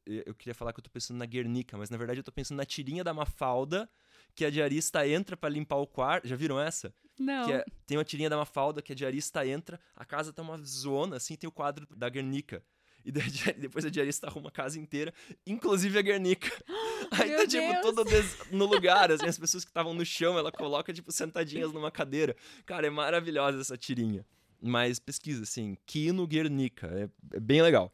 [0.06, 2.32] eh, Eu queria falar que eu tô pensando na Guernica, mas na verdade eu tô
[2.32, 3.88] pensando na tirinha da Mafalda,
[4.34, 6.26] que a diarista entra pra limpar o quarto.
[6.26, 6.92] Já viram essa?
[7.18, 7.44] Não.
[7.46, 10.58] Que é- tem uma tirinha da Mafalda que a diarista entra, a casa tá uma
[10.58, 12.62] zona, assim, tem o quadro da Guernica.
[13.04, 13.12] E
[13.70, 15.14] depois a diarista arruma a casa inteira,
[15.46, 16.50] inclusive a Guernica.
[17.12, 17.80] Aí Meu tá, tipo, Deus!
[17.82, 21.72] todo des- no lugar, assim, as pessoas que estavam no chão, ela coloca, tipo, sentadinhas
[21.72, 22.34] numa cadeira.
[22.64, 24.26] Cara, é maravilhosa essa tirinha.
[24.60, 27.92] Mas pesquisa, assim, Kino Guernica, é, é bem legal.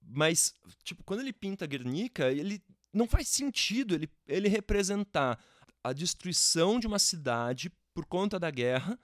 [0.00, 5.38] Mas, tipo, quando ele pinta Guernica, ele não faz sentido ele, ele representar
[5.84, 8.98] a destruição de uma cidade por conta da guerra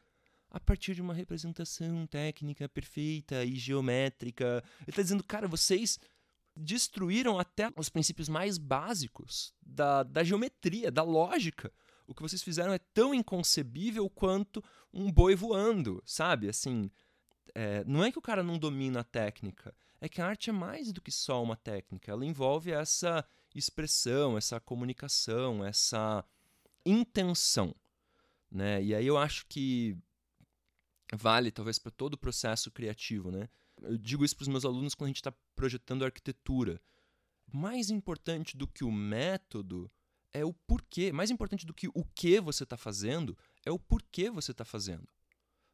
[0.50, 4.62] a partir de uma representação técnica perfeita e geométrica.
[4.82, 5.98] Ele está dizendo, cara, vocês
[6.56, 11.72] destruíram até os princípios mais básicos da, da geometria, da lógica.
[12.06, 16.48] O que vocês fizeram é tão inconcebível quanto um boi voando, sabe?
[16.48, 16.90] Assim,
[17.54, 20.52] é, não é que o cara não domina a técnica, é que a arte é
[20.52, 22.10] mais do que só uma técnica.
[22.10, 23.24] Ela envolve essa
[23.54, 26.24] expressão, essa comunicação, essa
[26.84, 27.74] intenção,
[28.50, 28.82] né?
[28.82, 29.96] E aí eu acho que
[31.12, 33.48] vale talvez para todo o processo criativo, né?
[33.82, 36.80] Eu digo isso para os meus alunos quando a gente está projetando arquitetura.
[37.52, 39.90] Mais importante do que o método
[40.34, 41.12] é o porquê.
[41.12, 45.08] Mais importante do que o que você está fazendo é o porquê você está fazendo.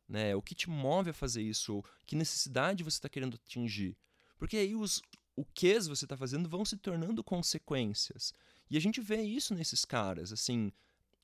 [0.06, 0.36] Né?
[0.36, 3.96] O que te move a fazer isso, ou que necessidade você está querendo atingir.
[4.36, 5.02] Porque aí os
[5.36, 8.34] o que você está fazendo vão se tornando consequências.
[8.68, 10.70] E a gente vê isso nesses caras, assim,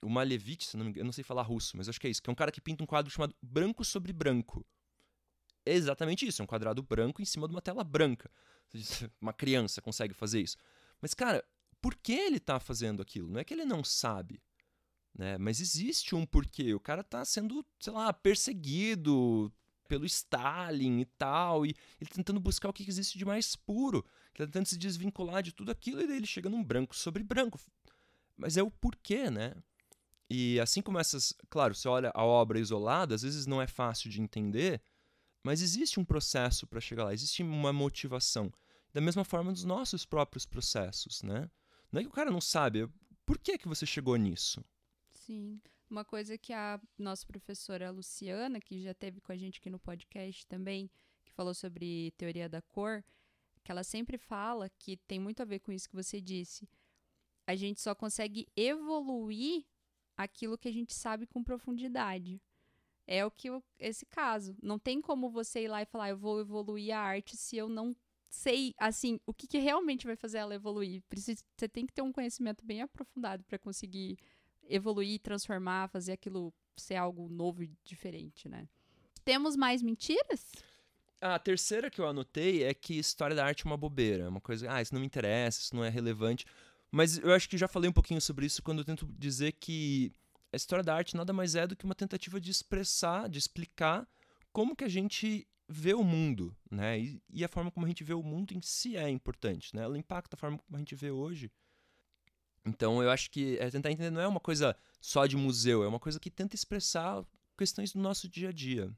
[0.00, 2.10] o Malevich, se não me engano, eu não sei falar russo, mas acho que é
[2.10, 4.64] isso, que é um cara que pinta um quadro chamado Branco sobre Branco.
[5.66, 8.30] É exatamente isso, é um quadrado branco em cima de uma tela branca.
[9.20, 10.56] Uma criança consegue fazer isso.
[11.00, 11.44] Mas, cara,
[11.86, 13.30] por que ele tá fazendo aquilo?
[13.30, 14.42] Não é que ele não sabe,
[15.16, 15.38] né?
[15.38, 16.74] Mas existe um porquê.
[16.74, 19.52] O cara tá sendo, sei lá, perseguido
[19.86, 24.66] pelo Stalin e tal, e ele tentando buscar o que existe de mais puro, tentando
[24.66, 27.56] se desvincular de tudo aquilo, e daí ele chega num branco sobre branco.
[28.36, 29.54] Mas é o porquê, né?
[30.28, 34.10] E assim como essas, claro, você olha a obra isolada, às vezes não é fácil
[34.10, 34.82] de entender,
[35.40, 38.52] mas existe um processo para chegar lá, existe uma motivação.
[38.92, 41.48] Da mesma forma dos nossos próprios processos, né?
[41.90, 42.88] Não é que o cara não sabe,
[43.24, 44.64] por que que você chegou nisso?
[45.12, 45.60] Sim.
[45.88, 49.78] Uma coisa que a nossa professora Luciana, que já teve com a gente aqui no
[49.78, 50.90] podcast também,
[51.24, 53.04] que falou sobre teoria da cor,
[53.62, 56.68] que ela sempre fala que tem muito a ver com isso que você disse.
[57.46, 59.64] A gente só consegue evoluir
[60.16, 62.40] aquilo que a gente sabe com profundidade.
[63.06, 64.56] É o que eu, esse caso.
[64.60, 67.68] Não tem como você ir lá e falar, eu vou evoluir a arte se eu
[67.68, 67.94] não
[68.28, 71.02] sei, assim, o que, que realmente vai fazer ela evoluir.
[71.08, 74.18] Precisa, você tem que ter um conhecimento bem aprofundado para conseguir
[74.68, 78.68] evoluir, transformar, fazer aquilo ser algo novo e diferente, né?
[79.24, 80.52] Temos mais mentiras?
[81.20, 84.40] A terceira que eu anotei é que história da arte é uma bobeira, é uma
[84.40, 86.44] coisa, ah, isso não me interessa, isso não é relevante.
[86.90, 90.12] Mas eu acho que já falei um pouquinho sobre isso quando eu tento dizer que
[90.52, 94.06] a história da arte nada mais é do que uma tentativa de expressar, de explicar
[94.52, 96.98] como que a gente vê o mundo, né?
[96.98, 99.82] E, e, a forma como a gente vê o mundo em si é importante, né?
[99.82, 101.50] Ela impacta a forma como a gente vê hoje.
[102.64, 105.88] Então eu acho que é tentar entender não é uma coisa só de museu, é
[105.88, 107.24] uma coisa que tenta expressar
[107.56, 108.92] questões do nosso dia a dia.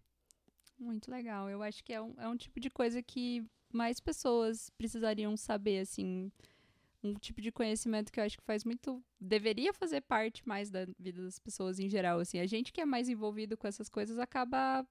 [0.79, 1.51] Muito legal.
[1.51, 5.81] Eu acho que é um, é um tipo de coisa que mais pessoas precisariam saber,
[5.81, 6.31] assim.
[7.03, 9.03] Um tipo de conhecimento que eu acho que faz muito.
[9.21, 12.21] deveria fazer parte mais da vida das pessoas em geral.
[12.21, 14.87] Assim, a gente que é mais envolvido com essas coisas acaba,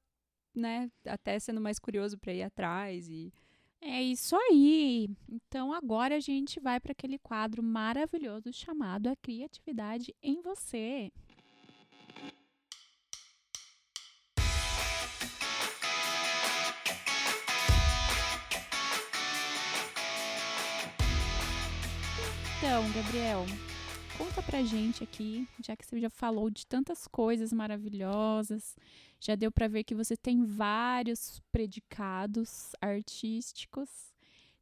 [0.58, 3.32] né, até sendo mais curioso para ir atrás e
[3.82, 5.10] é isso aí.
[5.30, 11.12] Então agora a gente vai para aquele quadro maravilhoso chamado A Criatividade em Você.
[22.58, 23.45] Então, Gabriel,
[24.18, 28.76] conta pra gente aqui, já que você já falou de tantas coisas maravilhosas,
[29.20, 33.89] já deu para ver que você tem vários predicados artísticos.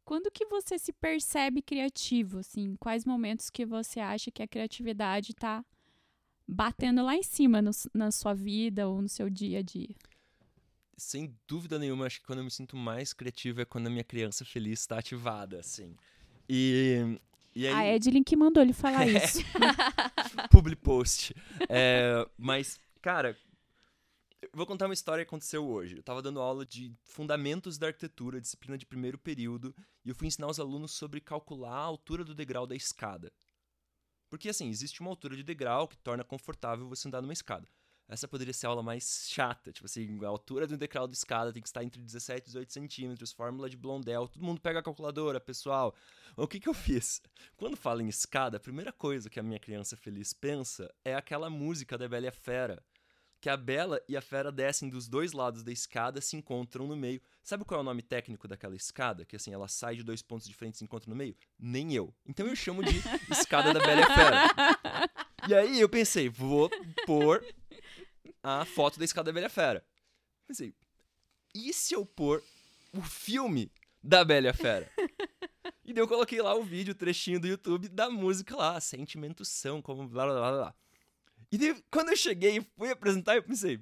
[0.03, 2.75] Quando que você se percebe criativo, assim?
[2.75, 5.63] Quais momentos que você acha que a criatividade está
[6.47, 9.95] batendo lá em cima no, na sua vida ou no seu dia a dia?
[10.97, 14.03] Sem dúvida nenhuma, acho que quando eu me sinto mais criativo é quando a minha
[14.03, 15.95] criança feliz está ativada, assim.
[16.47, 17.17] E,
[17.55, 17.73] e aí...
[17.73, 19.39] A Edlin que mandou ele falar isso.
[20.51, 21.33] Public post.
[21.69, 23.37] É, mas, cara,
[24.53, 25.95] vou contar uma história que aconteceu hoje.
[25.95, 30.27] Eu estava dando aula de Fundamentos da Arquitetura, disciplina de primeiro período, e eu fui
[30.27, 33.31] ensinar os alunos sobre calcular a altura do degrau da escada.
[34.29, 37.67] Porque, assim, existe uma altura de degrau que torna confortável você andar numa escada.
[38.07, 41.51] Essa poderia ser a aula mais chata, tipo assim, a altura do degrau da escada
[41.51, 44.83] tem que estar entre 17 e 18 centímetros, fórmula de Blondel, todo mundo pega a
[44.83, 45.95] calculadora, pessoal.
[46.37, 47.21] O que que eu fiz?
[47.57, 51.49] Quando fala em escada, a primeira coisa que a minha criança feliz pensa é aquela
[51.49, 52.83] música da Bela e a Fera
[53.45, 56.95] que a Bela e a Fera descem dos dois lados da escada, se encontram no
[56.95, 57.21] meio.
[57.43, 59.23] Sabe qual é o nome técnico daquela escada?
[59.23, 61.35] Que assim, ela sai de dois pontos diferentes e se encontra no meio?
[61.59, 62.11] Nem eu.
[62.25, 65.09] Então eu chamo de escada da Bela e a Fera.
[65.47, 66.71] E aí eu pensei, vou
[67.05, 67.45] pôr
[68.47, 69.83] a foto da escada da Bela Fera.
[70.47, 70.71] Pensei,
[71.53, 72.43] e se eu pôr
[72.93, 73.71] o filme
[74.03, 74.89] da Bela Fera?
[75.83, 79.45] E daí eu coloquei lá o vídeo, o trechinho do YouTube da música lá, Sentimento
[79.45, 80.75] São, como blá blá blá blá.
[81.51, 83.79] E daí, quando eu cheguei e fui apresentar, eu pensei,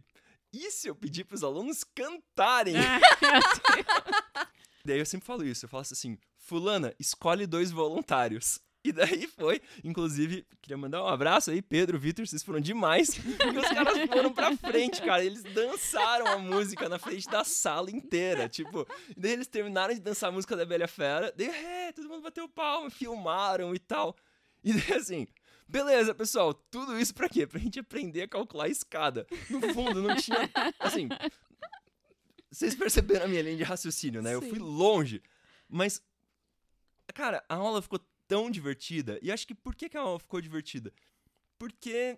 [0.52, 2.76] e se eu pedir para os alunos cantarem?
[4.84, 8.60] daí eu sempre falo isso, eu falo assim, fulana, escolhe dois voluntários.
[8.84, 13.16] E daí foi, inclusive, queria mandar um abraço aí, Pedro, Vitor, vocês foram demais.
[13.18, 15.24] Porque os caras foram pra frente, cara.
[15.24, 18.50] Eles dançaram a música na frente da sala inteira.
[18.50, 21.34] Tipo, daí eles terminaram de dançar a música da Bela Fera.
[21.36, 24.16] Daí, é, todo mundo bateu palma, filmaram e tal.
[24.64, 25.28] E daí assim,
[25.68, 27.48] Beleza, pessoal, tudo isso pra quê?
[27.48, 29.26] Pra gente aprender a calcular a escada.
[29.50, 30.50] No fundo, não tinha.
[30.80, 31.08] Assim.
[32.52, 34.30] Vocês perceberam a minha linha de raciocínio, né?
[34.30, 34.36] Sim.
[34.36, 35.24] Eu fui longe.
[35.68, 36.00] Mas,
[37.14, 38.00] cara, a aula ficou
[38.34, 39.20] tão divertida.
[39.22, 40.92] E acho que por que, que a aula ficou divertida?
[41.56, 42.18] Porque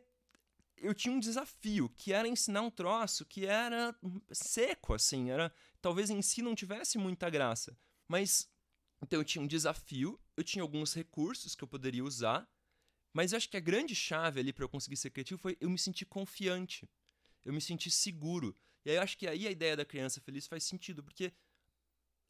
[0.77, 3.93] eu tinha um desafio, que era ensinar um troço que era
[4.31, 5.29] seco, assim.
[5.29, 7.77] era Talvez em si não tivesse muita graça.
[8.07, 8.49] Mas.
[9.01, 12.49] Então eu tinha um desafio, eu tinha alguns recursos que eu poderia usar
[13.13, 15.69] Mas eu acho que a grande chave ali para eu conseguir ser criativo foi eu
[15.69, 16.89] me sentir confiante.
[17.43, 18.55] Eu me sentir seguro.
[18.85, 21.33] E aí eu acho que aí a ideia da criança feliz faz sentido, porque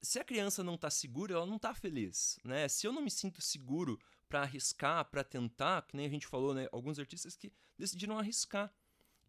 [0.05, 2.67] se a criança não tá segura, ela não tá feliz, né?
[2.67, 3.99] Se eu não me sinto seguro
[4.29, 8.73] para arriscar, para tentar, que nem a gente falou, né, alguns artistas que decidiram arriscar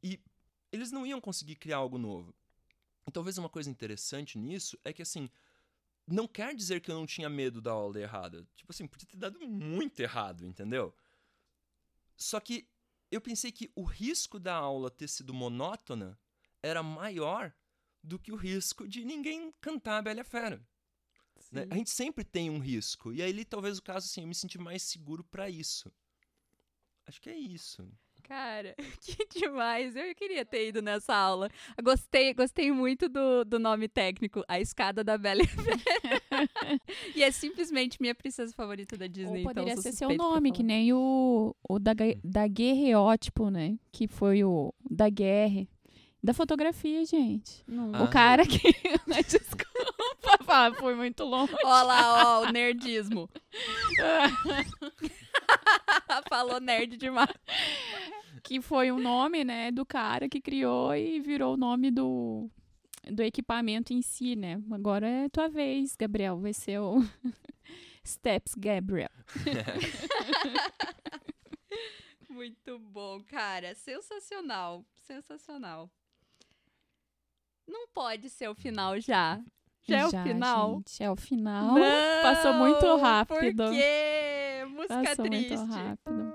[0.02, 0.20] e
[0.72, 2.34] eles não iam conseguir criar algo novo.
[3.06, 5.30] E talvez uma coisa interessante nisso é que assim,
[6.06, 8.46] não quer dizer que eu não tinha medo da aula errada.
[8.54, 10.94] Tipo assim, podia ter dado muito errado, entendeu?
[12.16, 12.68] Só que
[13.10, 16.18] eu pensei que o risco da aula ter sido monótona
[16.62, 17.54] era maior
[18.06, 20.64] do que o risco de ninguém cantar a Bela Fera.
[21.50, 21.66] Né?
[21.70, 23.12] A gente sempre tem um risco.
[23.12, 25.92] E aí, talvez o caso, assim, eu me senti mais seguro para isso.
[27.06, 27.86] Acho que é isso.
[28.22, 29.94] Cara, que demais.
[29.94, 31.48] Eu queria ter ido nessa aula.
[31.82, 36.80] Gostei, gostei muito do, do nome técnico, A Escada da Bela e Fera.
[37.14, 39.38] e é simplesmente minha princesa favorita da Disney.
[39.38, 41.92] Ou poderia então ser seu nome, que nem o, o da,
[42.24, 43.78] da guerreótipo, né?
[43.92, 45.66] Que foi o da guerra.
[46.26, 47.64] Da fotografia, gente.
[47.70, 48.02] Ah.
[48.02, 48.58] O cara que.
[49.30, 51.54] Desculpa, foi muito longe.
[51.62, 53.30] Olha lá, ó, o nerdismo.
[56.28, 57.30] Falou nerd demais.
[58.42, 62.50] Que foi o nome, né, do cara que criou e virou o nome do,
[63.08, 64.60] do equipamento em si, né?
[64.72, 66.40] Agora é tua vez, Gabriel.
[66.40, 67.04] Vai ser o
[68.04, 69.10] Steps Gabriel.
[72.28, 73.76] Muito bom, cara.
[73.76, 74.84] Sensacional.
[75.06, 75.88] Sensacional.
[77.66, 79.40] Não pode ser o final já.
[79.88, 80.74] Já, é o final?
[80.76, 81.74] Gente, é o final.
[81.74, 83.64] Não, Passou muito rápido.
[83.64, 84.64] Por quê?
[84.68, 85.56] Música Passou triste.
[85.56, 86.34] muito rápido.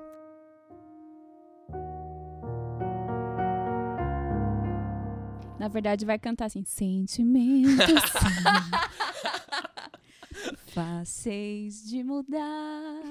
[5.59, 7.75] Na verdade, vai cantar assim: Sentimentos
[10.73, 13.01] fáceis de mudar.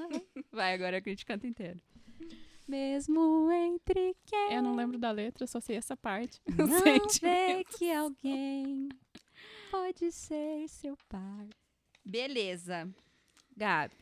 [0.50, 1.80] Vai, agora que a gente canta inteiro.
[2.70, 4.54] Mesmo entre quem.
[4.54, 6.40] Eu não lembro da letra, só sei essa parte.
[6.56, 7.74] Não vê Sentimentos.
[7.74, 8.88] que alguém
[9.72, 11.48] pode ser seu par.
[12.04, 12.88] Beleza.
[13.56, 13.96] Gabi,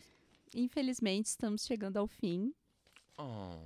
[0.55, 2.53] infelizmente estamos chegando ao fim.
[3.17, 3.59] Oh.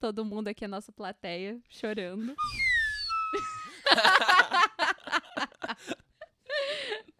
[0.00, 2.34] Todo mundo aqui, a nossa plateia, chorando.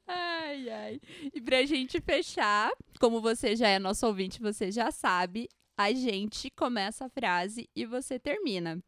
[0.06, 1.00] ai, ai.
[1.34, 6.50] E pra gente fechar, como você já é nosso ouvinte, você já sabe, a gente
[6.50, 8.82] começa a frase e você termina.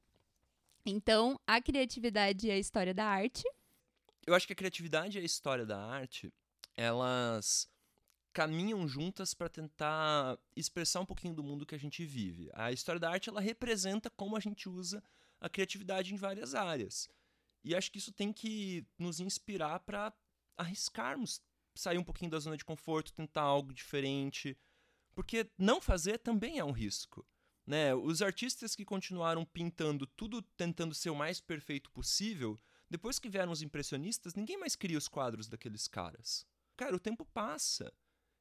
[0.85, 3.45] Então, a criatividade é a história da arte.
[4.27, 6.33] Eu acho que a criatividade e a história da arte,
[6.75, 7.69] elas
[8.33, 12.51] caminham juntas para tentar expressar um pouquinho do mundo que a gente vive.
[12.55, 15.03] A história da arte, ela representa como a gente usa
[15.41, 17.09] a criatividade em várias áreas.
[17.65, 20.13] E acho que isso tem que nos inspirar para
[20.57, 21.43] arriscarmos,
[21.75, 24.57] sair um pouquinho da zona de conforto, tentar algo diferente,
[25.19, 27.27] porque não fazer também é um risco.
[27.67, 27.93] Né?
[27.93, 32.57] Os artistas que continuaram pintando tudo tentando ser o mais perfeito possível,
[32.89, 36.47] depois que vieram os impressionistas, ninguém mais cria os quadros daqueles caras.
[36.77, 37.93] Cara, o tempo passa.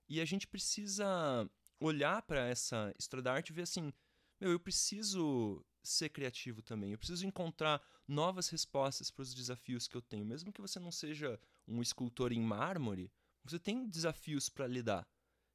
[0.07, 1.49] E a gente precisa
[1.79, 3.91] olhar para essa história da arte e ver assim:
[4.39, 6.91] meu, eu preciso ser criativo também.
[6.91, 10.23] Eu preciso encontrar novas respostas para os desafios que eu tenho.
[10.23, 13.11] Mesmo que você não seja um escultor em mármore,
[13.43, 15.07] você tem desafios para lidar.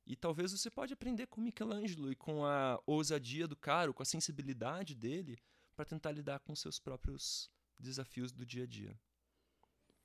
[0.07, 4.07] E talvez você pode aprender com Michelangelo e com a ousadia do cara, com a
[4.07, 5.39] sensibilidade dele,
[5.77, 8.99] para tentar lidar com seus próprios desafios do dia a dia.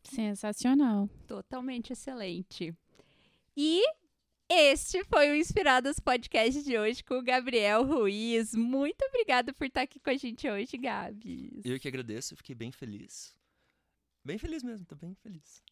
[0.03, 1.09] Sensacional.
[1.27, 2.75] Totalmente excelente.
[3.55, 3.83] E
[4.49, 8.55] este foi o Inspiradas Podcast de hoje com o Gabriel Ruiz.
[8.55, 11.61] Muito obrigada por estar aqui com a gente hoje, Gabi.
[11.65, 13.35] Eu que agradeço, fiquei bem feliz.
[14.27, 15.63] Bem feliz mesmo, tô bem feliz.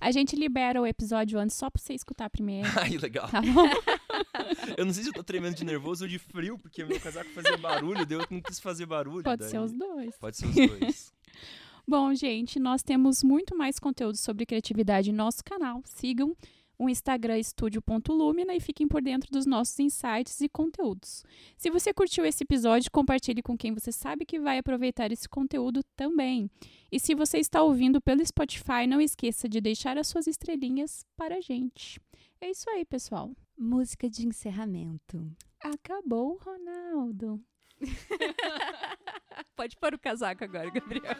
[0.00, 2.66] A gente libera o episódio antes só pra você escutar primeiro.
[2.76, 3.28] Ai, legal.
[3.28, 3.68] Tá bom?
[4.76, 7.30] Eu não sei se eu tô tremendo de nervoso ou de frio, porque meu casaco
[7.30, 9.22] fazia barulho, daí eu não quis fazer barulho.
[9.22, 10.16] Pode daí- ser os dois.
[10.18, 11.12] Pode ser os dois.
[11.86, 15.82] Bom, gente, nós temos muito mais conteúdo sobre criatividade em nosso canal.
[15.84, 16.34] Sigam
[16.78, 21.24] o Instagram estúdio.lumina e fiquem por dentro dos nossos insights e conteúdos.
[21.56, 25.82] Se você curtiu esse episódio, compartilhe com quem você sabe que vai aproveitar esse conteúdo
[25.96, 26.50] também.
[26.90, 31.36] E se você está ouvindo pelo Spotify, não esqueça de deixar as suas estrelinhas para
[31.36, 32.00] a gente.
[32.40, 33.30] É isso aí, pessoal.
[33.56, 35.30] Música de encerramento.
[35.62, 37.40] Acabou, Ronaldo.
[39.56, 41.16] Pode pôr o casaco agora, Gabriel.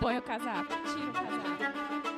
[0.00, 2.15] Põe o casaco, tira o casaco.